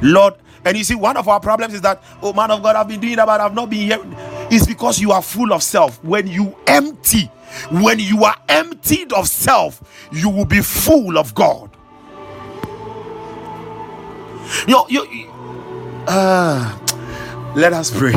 Lord, 0.02 0.34
and 0.64 0.76
you 0.76 0.84
see, 0.84 0.94
one 0.94 1.16
of 1.16 1.28
our 1.28 1.40
problems 1.40 1.74
is 1.74 1.80
that, 1.80 2.02
oh 2.22 2.32
man 2.32 2.50
of 2.50 2.62
God, 2.62 2.76
I've 2.76 2.88
been 2.88 3.00
doing 3.00 3.16
that, 3.16 3.26
but 3.26 3.40
I've 3.40 3.54
not 3.54 3.70
been 3.70 3.80
here. 3.80 4.00
It's 4.50 4.66
because 4.66 5.00
you 5.00 5.12
are 5.12 5.22
full 5.22 5.52
of 5.52 5.62
self. 5.62 6.02
When 6.04 6.26
you 6.26 6.54
empty, 6.66 7.26
when 7.70 7.98
you 7.98 8.24
are 8.24 8.36
emptied 8.48 9.12
of 9.12 9.28
self, 9.28 10.08
you 10.12 10.28
will 10.28 10.44
be 10.44 10.60
full 10.60 11.16
of 11.16 11.34
God. 11.34 11.70
You 14.66 14.74
know, 14.74 14.86
you, 14.88 15.30
uh, 16.06 16.78
let 17.54 17.72
us 17.72 17.90
pray. 17.90 18.14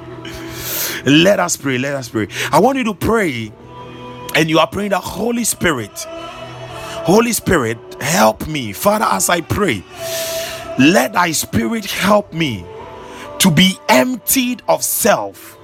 Let 1.06 1.40
us 1.40 1.56
pray. 1.56 1.78
Let 1.78 1.94
us 1.94 2.08
pray. 2.08 2.28
I 2.52 2.60
want 2.60 2.78
you 2.78 2.84
to 2.84 2.94
pray, 2.94 3.52
and 4.34 4.48
you 4.48 4.58
are 4.58 4.66
praying 4.66 4.90
the 4.90 5.00
Holy 5.00 5.44
Spirit. 5.44 6.06
Holy 7.08 7.32
Spirit, 7.32 7.78
help 8.00 8.46
me. 8.46 8.72
Father, 8.72 9.06
as 9.06 9.28
I 9.28 9.40
pray, 9.40 9.82
let 10.78 11.14
thy 11.14 11.32
spirit 11.32 11.86
help 11.86 12.32
me 12.32 12.64
to 13.38 13.50
be 13.50 13.76
emptied 13.88 14.62
of 14.68 14.84
self 14.84 15.57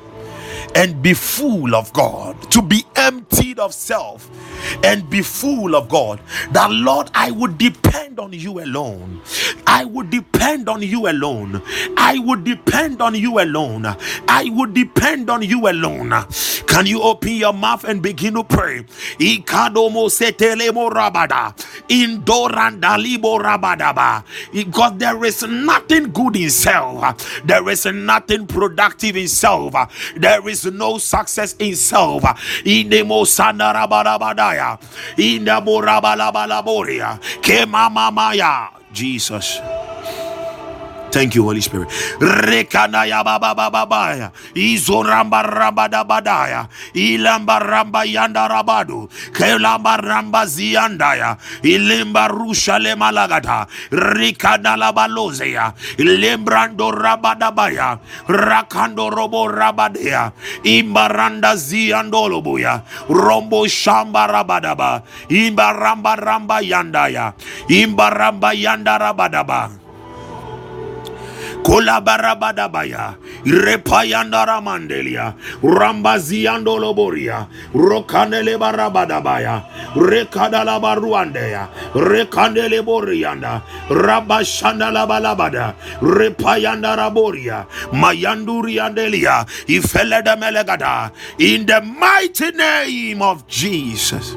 and 0.75 1.03
be 1.03 1.15
full 1.15 1.75
of 1.75 1.93
God, 1.93 2.51
to 2.53 2.63
be 2.63 2.85
emptied 2.97 3.59
of 3.59 3.75
self 3.75 4.29
and 4.85 5.09
be 5.11 5.23
full 5.23 5.75
of 5.77 5.89
God. 5.89 6.21
That 6.53 6.71
Lord, 6.71 7.11
I 7.15 7.31
would 7.31 7.59
depend 7.59 8.19
on 8.21 8.33
you 8.33 8.61
alone. 8.61 9.21
I 9.67 9.85
would 9.85 10.11
depend 10.11 10.69
on 10.69 10.83
you 10.83 11.09
alone. 11.09 11.63
I 11.97 12.19
would 12.19 12.45
depend 12.45 13.03
on 13.03 13.15
you 13.15 13.41
alone. 13.41 13.87
I 14.29 14.49
would 14.53 14.75
depend 14.75 15.31
on 15.31 15.43
you 15.43 15.69
alone. 15.69 16.11
Can 16.67 16.87
you 16.87 17.03
open 17.03 17.33
your 17.33 17.53
mouth 17.53 17.85
and 17.85 18.03
begin 18.03 18.35
to 18.35 18.45
pray? 18.45 18.85
Because 19.19 19.73
there 24.99 25.25
is 25.25 25.43
nothing 25.43 26.13
good 26.13 26.37
in 26.37 26.51
self. 26.51 27.43
There 27.45 27.69
is 27.69 27.87
nothing 27.87 28.47
productive 28.47 29.17
in 29.17 29.29
self. 29.29 29.75
There 30.17 30.49
is 30.49 30.64
no 30.73 30.99
success 30.99 31.55
in 31.59 31.77
self. 31.77 32.23
Indemo 32.65 33.25
sandarabadabadaya. 33.25 34.79
Indabo 35.17 35.81
rabalabalaboria. 35.83 37.19
Kemamamaya. 37.43 38.71
Jesus. 38.93 39.61
Thank 41.15 41.39
you, 41.39 41.47
Holy 41.47 41.63
Spirit. 41.63 41.87
Rekanaya 42.19 43.23
baba 43.23 43.55
baba 43.55 43.87
baya. 43.87 44.35
Ramba 45.07 45.87
da 45.87 46.03
badaya. 46.03 46.67
Ilamba 46.91 47.63
ramba 47.63 48.03
yanda. 48.03 48.51
Kelamba 49.31 49.95
ramba 50.03 50.43
ziandaya. 50.43 51.39
Ilimba 51.63 52.27
rusha 52.27 52.83
le 52.83 52.99
malagata. 52.99 53.69
Rikana 53.95 54.75
la. 54.75 54.91
Ilembrando 56.03 56.91
rabadabaya. 56.91 58.01
Rakando 58.27 59.07
robo 59.15 59.47
rabadea. 59.47 60.33
Ziandolobuya. 61.55 62.83
Rombo 63.07 63.69
shamba 63.71 64.27
rabadaba. 64.27 65.03
Ramba 65.31 66.59
yandaya. 66.59 67.35
Imbaramba 67.71 68.51
yanda 68.51 68.99
rabadaba 68.99 69.84
kolabarabadabaya 71.65 73.17
repayandaramandelia 73.45 75.35
rambaziandoloboria. 75.65 77.49
Rokanelebarabadabaya 77.75 79.65
rekadalabaruandeya. 79.97 81.69
Rekandeleborianda. 81.97 83.63
Rabashandalabalabada 83.89 85.75
repayandaraboria. 86.05 87.67
Mayanduriandelia 87.93 89.47
ifeledemelegada. 89.67 91.11
In 91.39 91.67
the 91.67 91.81
mighty 91.81 92.51
name 92.53 93.23
of 93.23 93.49
jesus. 93.49 94.37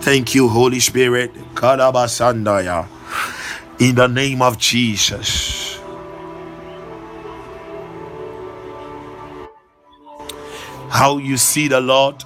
Thank 0.00 0.34
you 0.34 0.48
holy 0.48 0.80
spirit. 0.80 1.32
Kalabasandaya 1.54 2.86
in 3.80 3.94
the 3.94 4.06
name 4.08 4.42
of 4.42 4.58
Jesus. 4.58 5.80
How 10.88 11.18
you 11.18 11.36
see 11.36 11.68
the 11.68 11.80
Lord 11.80 12.24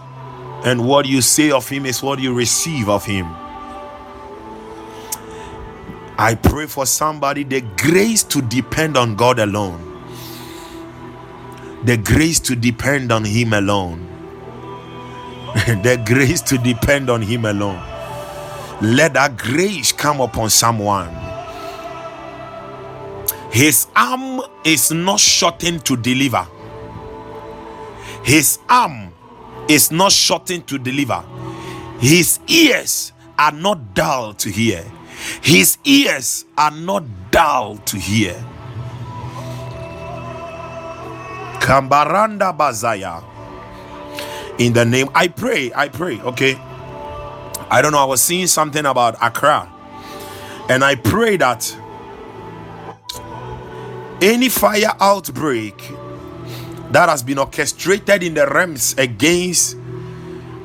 and 0.64 0.86
what 0.86 1.07
you 1.07 1.20
say 1.22 1.50
of 1.50 1.68
Him 1.68 1.86
is 1.86 2.03
what 2.03 2.20
you 2.20 2.34
receive 2.34 2.88
of 2.88 3.05
Him. 3.05 3.26
I 6.18 6.34
pray 6.36 6.66
for 6.66 6.86
somebody 6.86 7.44
the 7.44 7.62
grace 7.76 8.22
to 8.24 8.42
depend 8.42 8.96
on 8.96 9.16
God 9.16 9.38
alone, 9.38 10.05
the 11.84 11.96
grace 11.96 12.40
to 12.40 12.57
depend 12.57 13.12
on 13.12 13.24
Him 13.24 13.53
alone, 13.53 14.09
the 15.55 16.03
grace 16.07 16.40
to 16.42 16.59
depend 16.59 17.11
on 17.11 17.22
Him 17.22 17.44
alone. 17.44 17.82
Let 18.82 19.14
that 19.14 19.36
grace 19.36 19.92
come 19.92 20.20
upon 20.20 20.50
someone 20.50 21.32
his 23.53 23.86
arm 23.94 24.40
is 24.64 24.90
not 24.90 25.20
shortened 25.20 25.84
to 25.84 25.94
deliver. 25.94 26.46
His 28.24 28.59
arm 28.66 29.12
is 29.68 29.92
not 29.92 30.11
shortened 30.11 30.66
to 30.68 30.78
deliver. 30.78 31.22
His 31.98 32.40
ears 32.48 33.12
are 33.38 33.53
not 33.53 33.94
dull 33.94 34.32
to 34.34 34.48
hear. 34.48 34.82
His 35.42 35.76
ears 35.84 36.46
are 36.57 36.70
not 36.70 37.05
dull 37.30 37.76
to 37.76 37.98
hear. 37.98 38.32
Kambaranda 41.61 42.57
Bazaya. 42.57 43.22
In 44.59 44.72
the 44.72 44.84
name, 44.86 45.11
I 45.14 45.28
pray, 45.28 45.70
I 45.74 45.88
pray, 45.88 46.18
okay. 46.22 46.57
I 47.70 47.80
don't 47.82 47.92
know, 47.92 47.98
I 47.98 48.05
was 48.05 48.22
seeing 48.22 48.46
something 48.46 48.86
about 48.86 49.16
Accra, 49.22 49.70
and 50.68 50.82
I 50.82 50.94
pray 50.94 51.36
that 51.36 51.76
any 54.22 54.48
fire 54.48 54.94
outbreak 55.00 55.76
that 56.92 57.08
has 57.08 57.24
been 57.24 57.38
orchestrated 57.38 58.22
in 58.22 58.34
the 58.34 58.46
realms 58.46 58.94
against 58.96 59.76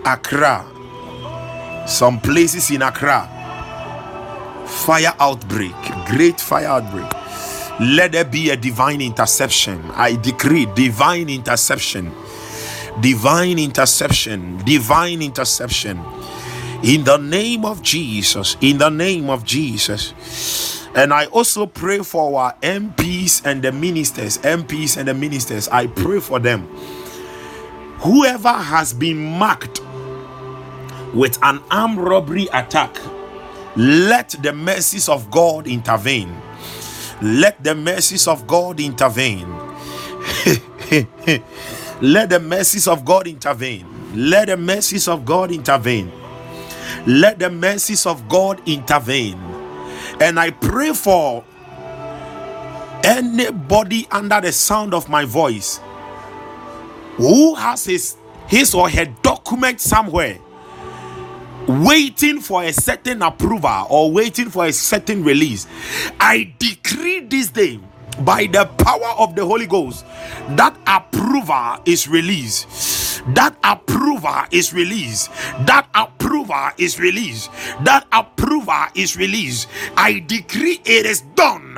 Accra, 0.05 0.63
some 1.87 2.19
places 2.19 2.69
in 2.69 2.83
Accra, 2.83 3.27
fire 4.67 5.13
outbreak, 5.19 5.73
great 6.05 6.39
fire 6.39 6.67
outbreak. 6.67 7.11
Let 7.79 8.11
there 8.11 8.25
be 8.25 8.51
a 8.51 8.57
divine 8.57 9.01
interception. 9.01 9.81
I 9.93 10.17
decree 10.17 10.67
divine 10.75 11.29
interception, 11.29 12.11
divine 13.01 13.57
interception, 13.57 14.57
divine 14.65 15.23
interception. 15.23 15.99
In 16.83 17.03
the 17.03 17.17
name 17.17 17.65
of 17.65 17.81
Jesus, 17.81 18.55
in 18.61 18.77
the 18.77 18.89
name 18.89 19.31
of 19.31 19.43
Jesus. 19.43 20.76
And 20.97 21.13
I 21.13 21.27
also 21.27 21.67
pray 21.67 21.99
for 21.99 22.41
our 22.41 22.53
MPs 22.61 23.45
and 23.45 23.63
the 23.63 23.71
ministers, 23.71 24.39
MPs 24.39 24.97
and 24.97 25.07
the 25.07 25.13
ministers. 25.13 25.69
I 25.69 25.87
pray 25.87 26.19
for 26.19 26.39
them. 26.39 26.67
Whoever 27.99 28.51
has 28.53 28.93
been 28.93 29.17
marked 29.17 29.81
with 31.13 31.39
an 31.43 31.61
armed 31.71 31.99
robbery 31.99 32.47
attack, 32.53 32.97
let 33.77 34.31
the 34.43 34.53
mercies 34.53 35.07
of 35.09 35.31
God 35.31 35.67
intervene 35.67 36.35
let 37.21 37.63
the 37.63 37.73
mercies 37.73 38.27
of 38.27 38.45
God 38.45 38.79
intervene. 38.79 39.47
Let 42.01 42.29
the 42.29 42.39
mercies 42.39 42.87
of 42.87 43.03
God 43.03 43.25
intervene. 43.27 43.87
Let 44.13 44.49
the 44.49 44.57
mercies 44.57 45.07
of 45.07 45.25
God 45.25 45.51
intervene. 45.51 46.11
Let 47.07 47.39
the 47.39 47.49
mercies 47.49 48.05
of 48.05 48.29
God 48.29 48.61
intervene. 48.67 49.56
And 50.20 50.39
I 50.39 50.51
pray 50.51 50.93
for 50.93 51.43
anybody 53.03 54.07
under 54.11 54.41
the 54.41 54.51
sound 54.51 54.93
of 54.93 55.09
my 55.09 55.26
voice 55.26 55.80
who 57.18 57.55
has 57.55 57.86
his 57.86 58.15
his 58.47 58.74
or 58.74 58.89
her 58.89 59.05
document 59.22 59.80
somewhere 59.80 60.39
waiting 61.68 62.39
for 62.39 62.63
a 62.63 62.72
certain 62.72 63.22
approval 63.22 63.86
or 63.89 64.11
waiting 64.11 64.49
for 64.49 64.65
a 64.65 64.72
certain 64.74 65.24
release. 65.24 65.68
I 66.20 66.53
decree 66.57 67.22
this 67.22 67.49
day 67.49 67.80
by 68.26 68.47
the 68.47 68.65
power 68.78 69.13
of 69.20 69.36
the 69.36 69.45
Holy 69.45 69.68
Ghost 69.68 70.05
that 70.55 70.78
approver 70.88 71.80
is 71.86 72.07
released. 72.07 73.24
That 73.36 73.57
approver 73.63 74.47
is 74.51 74.74
released. 74.74 75.32
That 75.68 75.88
approver 75.93 76.74
is 76.78 76.99
released. 76.99 77.51
That 77.84 78.07
approver 78.11 78.88
is 78.95 79.18
released. 79.18 79.68
I 79.97 80.24
decree 80.26 80.82
it 80.86 81.05
is 81.05 81.22
done 81.36 81.78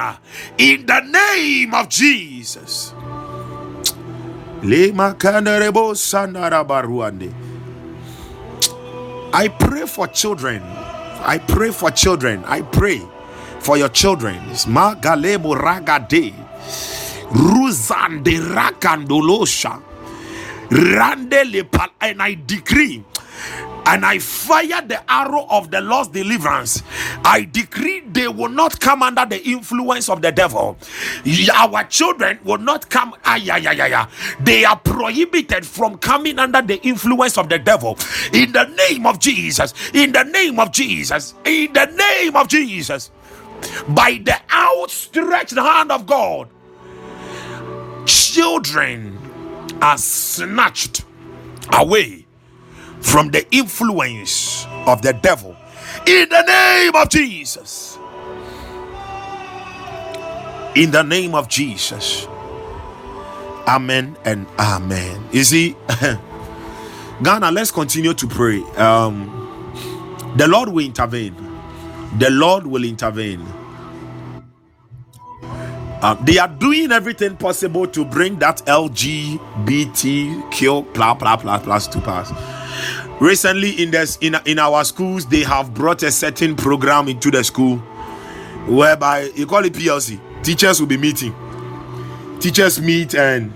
in 0.58 0.86
the 0.86 1.02
name 1.02 1.74
of 1.74 1.90
Jesus. 1.90 2.94
I 9.34 9.48
pray 9.48 9.86
for 9.88 10.08
children. 10.08 10.62
I 10.64 11.38
pray 11.48 11.72
for 11.72 11.92
children. 11.92 12.44
I 12.46 12.62
pray 12.62 13.02
for 13.60 13.78
your 13.78 13.90
children. 13.90 14.36
Magalebo 14.68 15.56
ragade. 15.56 16.34
Ruzande 17.32 18.40
rakandolosha. 18.56 19.82
Rande 20.72 21.66
and 22.02 22.22
I 22.22 22.36
decree 22.46 23.04
and 23.86 24.06
I 24.06 24.20
fire 24.20 24.82
the 24.86 25.02
arrow 25.12 25.48
of 25.50 25.72
the 25.72 25.82
Lord's 25.82 26.10
deliverance. 26.10 26.84
I 27.26 27.48
decree 27.52 28.02
they 28.02 28.28
will 28.28 28.50
not 28.50 28.80
come 28.80 29.02
under 29.02 29.26
the 29.26 29.44
influence 29.44 30.10
of 30.10 30.22
the 30.22 30.32
devil. 30.32 30.78
Our 31.56 31.84
children 31.86 32.40
will 32.44 32.60
not 32.60 32.90
come. 32.90 33.16
They 34.42 34.66
are 34.66 34.78
prohibited 34.78 35.66
from 35.66 35.98
coming 35.98 36.38
under 36.40 36.62
the 36.62 36.80
influence 36.84 37.38
of 37.38 37.50
the 37.50 37.58
devil. 37.60 37.98
In 38.34 38.52
the 38.52 38.66
name 38.90 39.08
of 39.08 39.20
Jesus. 39.20 39.74
In 39.94 40.12
the 40.12 40.24
name 40.24 40.60
of 40.60 40.72
Jesus. 40.72 41.34
In 41.46 41.74
the 41.74 41.86
name 41.88 42.36
of 42.36 42.48
Jesus. 42.48 43.10
By 43.90 44.22
the 44.24 44.38
outstretched 44.52 45.58
hand 45.58 45.92
of 45.92 46.06
God, 46.08 46.50
children 48.06 49.18
are 49.82 49.98
snatched 49.98 51.06
away 51.74 52.26
from 53.02 53.30
the 53.32 53.46
influence 53.56 54.66
of 54.88 55.02
the 55.02 55.14
devil 55.14 55.56
in 56.08 56.30
the 56.30 56.44
name 56.44 56.96
of 56.96 57.10
Jesus. 57.10 58.00
In 60.76 60.92
the 60.92 61.04
name 61.04 61.36
of 61.36 61.50
Jesus. 61.50 62.28
Amen 63.68 64.18
and 64.26 64.48
amen. 64.60 65.28
You 65.32 65.44
see, 65.44 65.76
Ghana, 67.24 67.52
let's 67.52 67.72
continue 67.72 68.14
to 68.14 68.28
pray. 68.28 68.62
Um, 68.78 69.52
the 70.38 70.48
Lord 70.48 70.70
will 70.70 70.86
intervene. 70.86 71.36
The 72.18 72.30
Lord 72.32 72.66
will 72.66 72.84
intervene. 72.84 73.46
Um, 76.02 76.18
they 76.24 76.38
are 76.38 76.48
doing 76.48 76.92
everything 76.94 77.36
possible 77.36 77.86
to 77.88 78.06
bring 78.06 78.40
that 78.40 78.58
LGBTQ 78.66 79.34
blah 80.94 81.14
blah 81.14 81.36
blah 81.36 81.60
plus 81.60 81.88
to 81.88 82.00
pass. 82.00 82.32
Recently 83.20 83.72
in 83.84 83.92
this 83.92 84.18
in, 84.22 84.38
in 84.46 84.60
our 84.60 84.86
schools 84.86 85.26
they 85.26 85.44
have 85.44 85.74
brought 85.74 86.02
a 86.04 86.12
certain 86.12 86.56
program 86.56 87.10
into 87.10 87.30
the 87.30 87.44
school 87.44 87.80
whereby 88.68 89.24
you 89.36 89.46
call 89.46 89.66
it 89.66 89.74
plc 89.74 90.18
teachers 90.42 90.80
will 90.80 90.88
be 90.88 90.96
meeting. 90.98 91.36
Teachers 92.40 92.80
meet 92.82 93.14
and 93.14 93.52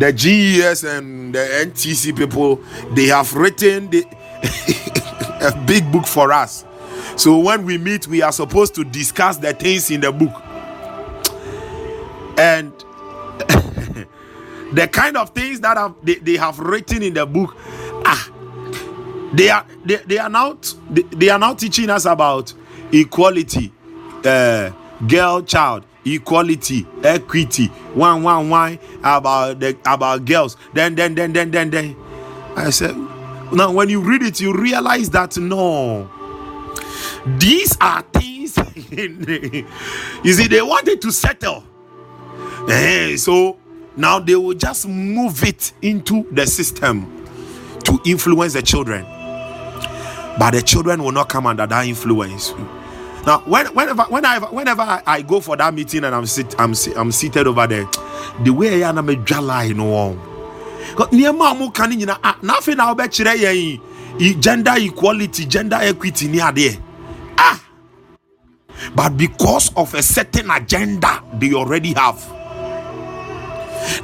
the 0.00 0.12
ges 0.12 0.82
and 0.82 1.32
the 1.34 1.38
ntc 1.38 2.16
people 2.16 2.60
they 2.94 3.06
have 3.06 3.32
written 3.34 3.88
the 3.90 4.04
a 5.40 5.52
big 5.66 5.90
book 5.92 6.06
for 6.06 6.32
us 6.32 6.64
so 7.20 7.38
when 7.38 7.66
we 7.66 7.76
meet 7.76 8.08
we 8.08 8.22
are 8.22 8.32
supposed 8.32 8.74
to 8.74 8.82
discuss 8.82 9.36
the 9.36 9.52
things 9.52 9.90
in 9.90 10.00
the 10.00 10.10
book. 10.10 10.32
And 12.38 12.72
the 14.72 14.88
kind 14.90 15.18
of 15.18 15.28
things 15.28 15.60
that 15.60 15.76
have, 15.76 15.96
they, 16.02 16.14
they 16.14 16.38
have 16.38 16.58
written 16.58 17.02
in 17.02 17.12
the 17.12 17.26
book 17.26 17.54
ah 18.06 18.32
they 19.34 19.50
are 19.50 19.66
they, 19.84 19.96
they 19.96 20.16
are 20.16 20.30
now 20.30 20.56
they, 20.88 21.02
they 21.02 21.28
are 21.28 21.38
now 21.38 21.52
teaching 21.52 21.90
us 21.90 22.06
about 22.06 22.54
equality 22.90 23.70
uh, 24.24 24.70
girl 25.06 25.42
child 25.42 25.84
equality 26.06 26.86
equity 27.04 27.66
one 27.92 28.22
one 28.22 28.48
one 28.48 28.78
about 29.04 29.60
the 29.60 29.76
about 29.84 30.24
girls. 30.24 30.56
Then 30.72 30.94
then 30.94 31.14
then 31.14 31.34
then 31.34 31.50
then 31.50 31.68
then. 31.68 31.96
I 32.56 32.70
said 32.70 32.96
now 33.52 33.72
when 33.72 33.90
you 33.90 34.00
read 34.00 34.22
it 34.22 34.40
you 34.40 34.54
realize 34.54 35.10
that 35.10 35.36
no 35.36 36.08
these 37.38 37.76
are 37.80 38.02
things 38.02 38.56
you 38.90 40.32
see 40.32 40.46
they 40.48 40.62
wanted 40.62 41.00
to 41.02 41.12
settle. 41.12 41.64
Eh, 42.68 43.16
so 43.16 43.58
now 43.96 44.18
they 44.18 44.34
will 44.36 44.54
just 44.54 44.86
move 44.88 45.42
it 45.44 45.72
into 45.82 46.26
the 46.32 46.46
system 46.46 47.26
to 47.84 48.00
influence 48.06 48.54
the 48.54 48.62
children. 48.62 49.04
But 50.38 50.52
the 50.52 50.62
children 50.62 51.02
will 51.02 51.12
not 51.12 51.28
come 51.28 51.46
under 51.46 51.66
that 51.66 51.86
influence. 51.86 52.52
Now, 53.26 53.40
when, 53.40 53.66
whenever, 53.74 54.04
whenever, 54.04 54.46
whenever 54.46 55.02
I, 55.06 55.20
go 55.22 55.40
for 55.40 55.56
that 55.56 55.74
meeting 55.74 56.04
and 56.04 56.14
I'm 56.14 56.24
sit, 56.26 56.54
I'm, 56.58 56.74
I'm 56.96 57.12
seated 57.12 57.46
over 57.46 57.66
there, 57.66 57.86
the 58.42 58.50
way 58.50 58.82
I 58.82 58.88
am 58.88 59.08
a 59.08 59.16
jala, 59.16 59.64
you 59.64 59.74
know, 59.74 60.18
nneɛma 60.96 61.52
a 61.52 61.54
moka 61.54 61.86
no 61.86 61.94
nyina 61.96 63.78
gender 64.40 64.74
equality 64.76 65.46
gender 65.46 65.76
equity 65.80 66.28
ne 66.28 66.40
ah 66.40 66.50
but 68.94 69.16
because 69.16 69.74
of 69.76 69.94
a 69.94 70.02
certain 70.02 70.50
agenda 70.50 71.22
they 71.34 71.52
already 71.52 71.92
have 71.92 72.18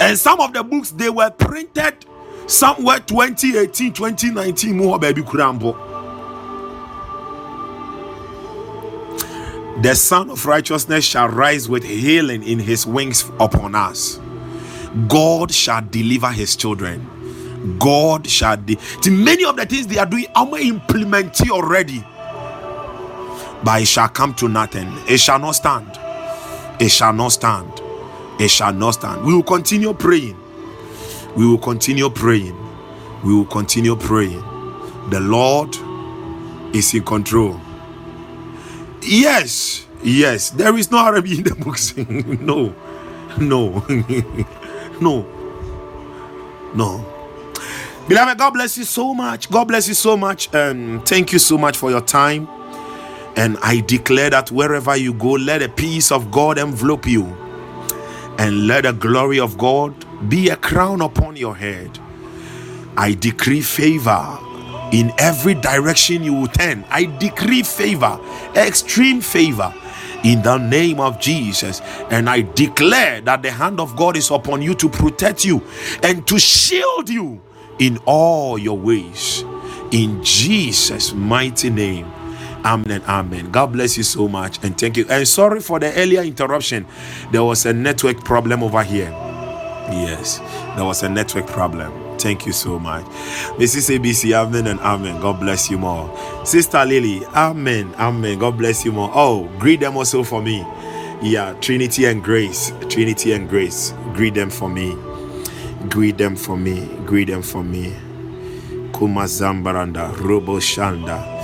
and 0.01 0.18
some 0.18 0.41
of 0.41 0.53
the 0.53 0.62
books 0.62 0.91
they 0.93 1.11
were 1.11 1.30
printed 1.30 2.05
somewhere 2.47 2.99
2018 3.01 3.93
2019 3.93 4.76
mu 4.76 4.84
hɔ 4.89 5.01
baabi 5.01 5.24
The 9.82 9.95
Sun 9.95 10.30
of 10.30 10.47
Righteousness 10.47 11.05
shall 11.05 11.28
rise 11.28 11.68
with 11.68 11.84
healing 11.84 12.43
in 12.43 12.59
his 12.59 12.87
wings 12.87 13.30
upon 13.39 13.74
us. 13.74 14.18
God 15.07 15.53
shall 15.53 15.82
deliver 15.82 16.32
his 16.32 16.57
children. 16.57 17.76
God 17.78 18.26
shall. 18.26 18.57
De- 18.57 18.78
many 19.11 19.45
of 19.45 19.57
the 19.57 19.66
things 19.66 19.87
they 19.87 19.99
are 19.99 20.07
doing, 20.07 20.24
I'm 20.34 20.80
to 20.80 21.51
already. 21.51 22.03
But 23.67 23.83
it 23.83 23.87
shall 23.87 24.09
come 24.09 24.33
to 24.35 24.49
nothing. 24.49 24.87
It 25.09 25.19
shall 25.19 25.41
not 25.41 25.57
stand. 25.57 25.91
It 26.81 26.89
shall 26.89 27.12
not 27.12 27.31
stand. 27.31 27.83
It 28.39 28.47
shall 28.47 28.73
not 28.73 28.93
stand. 28.93 29.27
We 29.27 29.35
will 29.35 29.43
continue 29.43 29.93
praying. 29.93 30.37
We 31.35 31.49
will 31.49 31.59
continue 31.59 32.09
praying. 32.09 32.57
We 33.25 33.35
will 33.35 33.45
continue 33.45 33.97
praying. 33.97 34.41
The 35.11 35.19
Lord 35.19 35.75
is 36.77 36.95
in 36.95 37.03
control. 37.03 37.61
Yes, 39.03 39.85
yes, 40.01 40.51
there 40.51 40.77
is 40.77 40.93
no 40.93 40.99
Arabic 40.99 41.39
in 41.39 41.43
the 41.43 41.57
books. 41.57 41.97
no, 41.97 42.73
no, 43.37 43.85
no, 45.01 45.27
no. 46.73 47.12
Beloved, 48.07 48.39
God 48.39 48.51
bless 48.53 48.79
you 48.79 48.85
so 48.85 49.12
much. 49.12 49.51
God 49.51 49.64
bless 49.67 49.89
you 49.89 49.95
so 49.95 50.17
much. 50.17 50.55
And 50.55 51.05
thank 51.05 51.33
you 51.33 51.41
so 51.41 51.59
much 51.59 51.77
for 51.77 51.91
your 51.91 52.01
time. 52.01 52.47
And 53.37 53.59
I 53.62 53.80
declare 53.80 54.30
that 54.30 54.51
wherever 54.51 54.97
you 54.97 55.12
go, 55.14 55.32
let 55.32 55.62
a 55.62 55.68
peace 55.68 56.11
of 56.11 56.30
God 56.30 56.59
envelop 56.59 57.07
you. 57.07 57.24
And 58.39 58.66
let 58.66 58.84
the 58.84 58.93
glory 58.93 59.41
of 59.41 59.59
God 59.59 59.95
be 60.28 60.49
a 60.49 60.57
crown 60.57 61.03
upon 61.03 61.37
your 61.37 61.55
head. 61.55 61.99
I 62.97 63.12
decree 63.12 63.61
favor 63.61 64.39
in 64.93 65.12
every 65.18 65.55
direction 65.55 66.22
you 66.22 66.32
will 66.34 66.47
turn. 66.49 66.84
I 66.91 67.05
decree 67.05 67.62
favor, 67.62 68.18
extreme 68.55 69.20
favor 69.20 69.72
in 70.24 70.43
the 70.43 70.59
name 70.59 71.01
of 71.01 71.20
Jesus. 71.20 71.80
And 72.11 72.28
I 72.28 72.43
declare 72.43 73.20
that 73.22 73.43
the 73.43 73.51
hand 73.51 73.80
of 73.80 73.97
God 73.97 74.16
is 74.16 74.30
upon 74.30 74.62
you 74.62 74.74
to 74.76 74.89
protect 74.89 75.45
you 75.45 75.62
and 76.03 76.26
to 76.26 76.39
shield 76.39 77.11
you 77.11 77.43
in 77.78 77.99
all 78.07 78.59
your 78.59 78.78
ways. 78.78 79.45
In 79.93 80.22
Jesus' 80.24 81.12
mighty 81.12 81.70
name. 81.70 82.07
Amen 82.67 83.03
amen. 83.09 83.53
God 83.53 83.73
bless 83.75 83.97
you 83.99 84.05
so 84.05 84.29
much 84.29 84.62
and 84.64 84.79
thank 84.79 84.99
you. 84.99 85.07
And 85.11 85.29
sorry 85.29 85.61
for 85.61 85.81
the 85.81 85.95
earlier 85.95 86.23
interruption. 86.23 86.87
There 87.33 87.45
was 87.45 87.67
a 87.67 87.75
network 87.75 88.25
problem 88.25 88.64
over 88.64 88.85
here. 88.85 89.11
Yes, 89.91 90.41
there 90.77 90.85
was 90.85 91.03
a 91.05 91.09
network 91.11 91.47
problem. 91.49 92.19
Thank 92.19 92.47
you 92.47 92.53
so 92.53 92.79
much. 92.79 93.05
Mrs. 93.59 93.97
ABC, 93.99 94.35
amen 94.35 94.67
and 94.69 94.81
amen. 94.81 95.21
God 95.23 95.41
bless 95.41 95.71
you 95.71 95.79
more. 95.79 96.11
Sister 96.47 96.85
Lily, 96.85 97.25
amen, 97.27 97.95
amen. 97.99 98.39
God 98.41 98.59
bless 98.59 98.85
you 98.85 98.93
more. 98.93 99.11
Oh, 99.14 99.49
greet 99.61 99.81
them 99.81 99.97
also 99.97 100.25
for 100.25 100.43
me. 100.43 100.61
Yeah, 101.23 101.55
Trinity 101.61 102.07
and 102.07 102.25
Grace. 102.25 102.73
Trinity 102.91 103.33
and 103.33 103.49
Grace. 103.49 103.95
Greet 104.14 104.35
them 104.35 104.51
for 104.51 104.69
me. 104.71 104.97
Greet 105.91 106.19
them 106.19 106.37
for 106.37 106.57
me. 106.59 106.87
Greet 107.07 107.29
them 107.29 107.43
for 107.43 107.64
me. 107.64 107.95
Kuma 108.95 109.23
Zambaranda, 109.25 110.17
Robo 110.21 110.59
Shanda. 110.59 111.36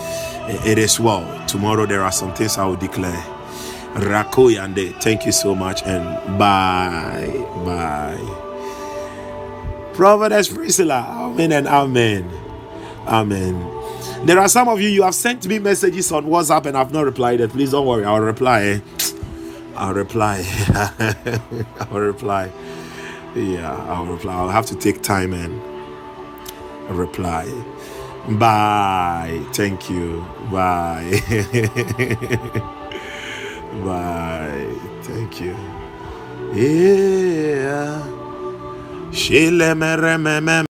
It 0.49 0.78
is 0.78 0.99
well. 0.99 1.47
Tomorrow 1.47 1.86
there 1.86 2.03
are 2.03 2.12
some 2.12 2.34
things 2.34 2.59
I 2.59 2.66
will 2.66 2.76
declare. 2.76 3.22
Rakoyande. 3.95 5.01
Thank 5.03 5.26
you 5.26 5.32
so 5.32 5.55
much 5.55 5.82
and 5.84 6.05
bye. 6.38 7.28
Bye. 7.64 8.18
Prophetess 9.95 10.49
Priscilla. 10.49 11.07
Amen 11.09 11.53
and 11.53 11.66
amen. 11.68 12.30
Amen. 13.07 13.68
There 14.24 14.38
are 14.38 14.49
some 14.49 14.68
of 14.68 14.80
you, 14.80 14.88
you 14.88 15.03
have 15.03 15.14
sent 15.14 15.47
me 15.47 15.59
messages 15.59 16.11
on 16.12 16.26
WhatsApp 16.26 16.66
and 16.66 16.76
I've 16.76 16.93
not 16.93 17.05
replied 17.05 17.40
yet. 17.40 17.51
Please 17.51 17.72
don't 17.72 17.86
worry, 17.86 18.05
I'll 18.05 18.20
reply. 18.20 18.62
Eh? 18.62 18.80
I'll 19.76 19.95
reply. 19.95 20.45
I'll 21.80 22.01
reply. 22.01 22.51
Yeah, 23.34 23.74
I'll 23.88 24.07
reply. 24.07 24.34
I'll 24.34 24.49
have 24.49 24.66
to 24.66 24.76
take 24.76 25.03
time 25.03 25.32
and 25.32 25.61
reply. 26.88 27.47
Bye. 28.29 29.41
Thank 29.53 29.91
you. 29.91 30.25
Bye. 30.51 31.20
Bye. 33.85 34.75
Thank 35.03 35.41
you. 35.41 35.57
Yeah. 36.55 38.03
Mere 39.75 40.66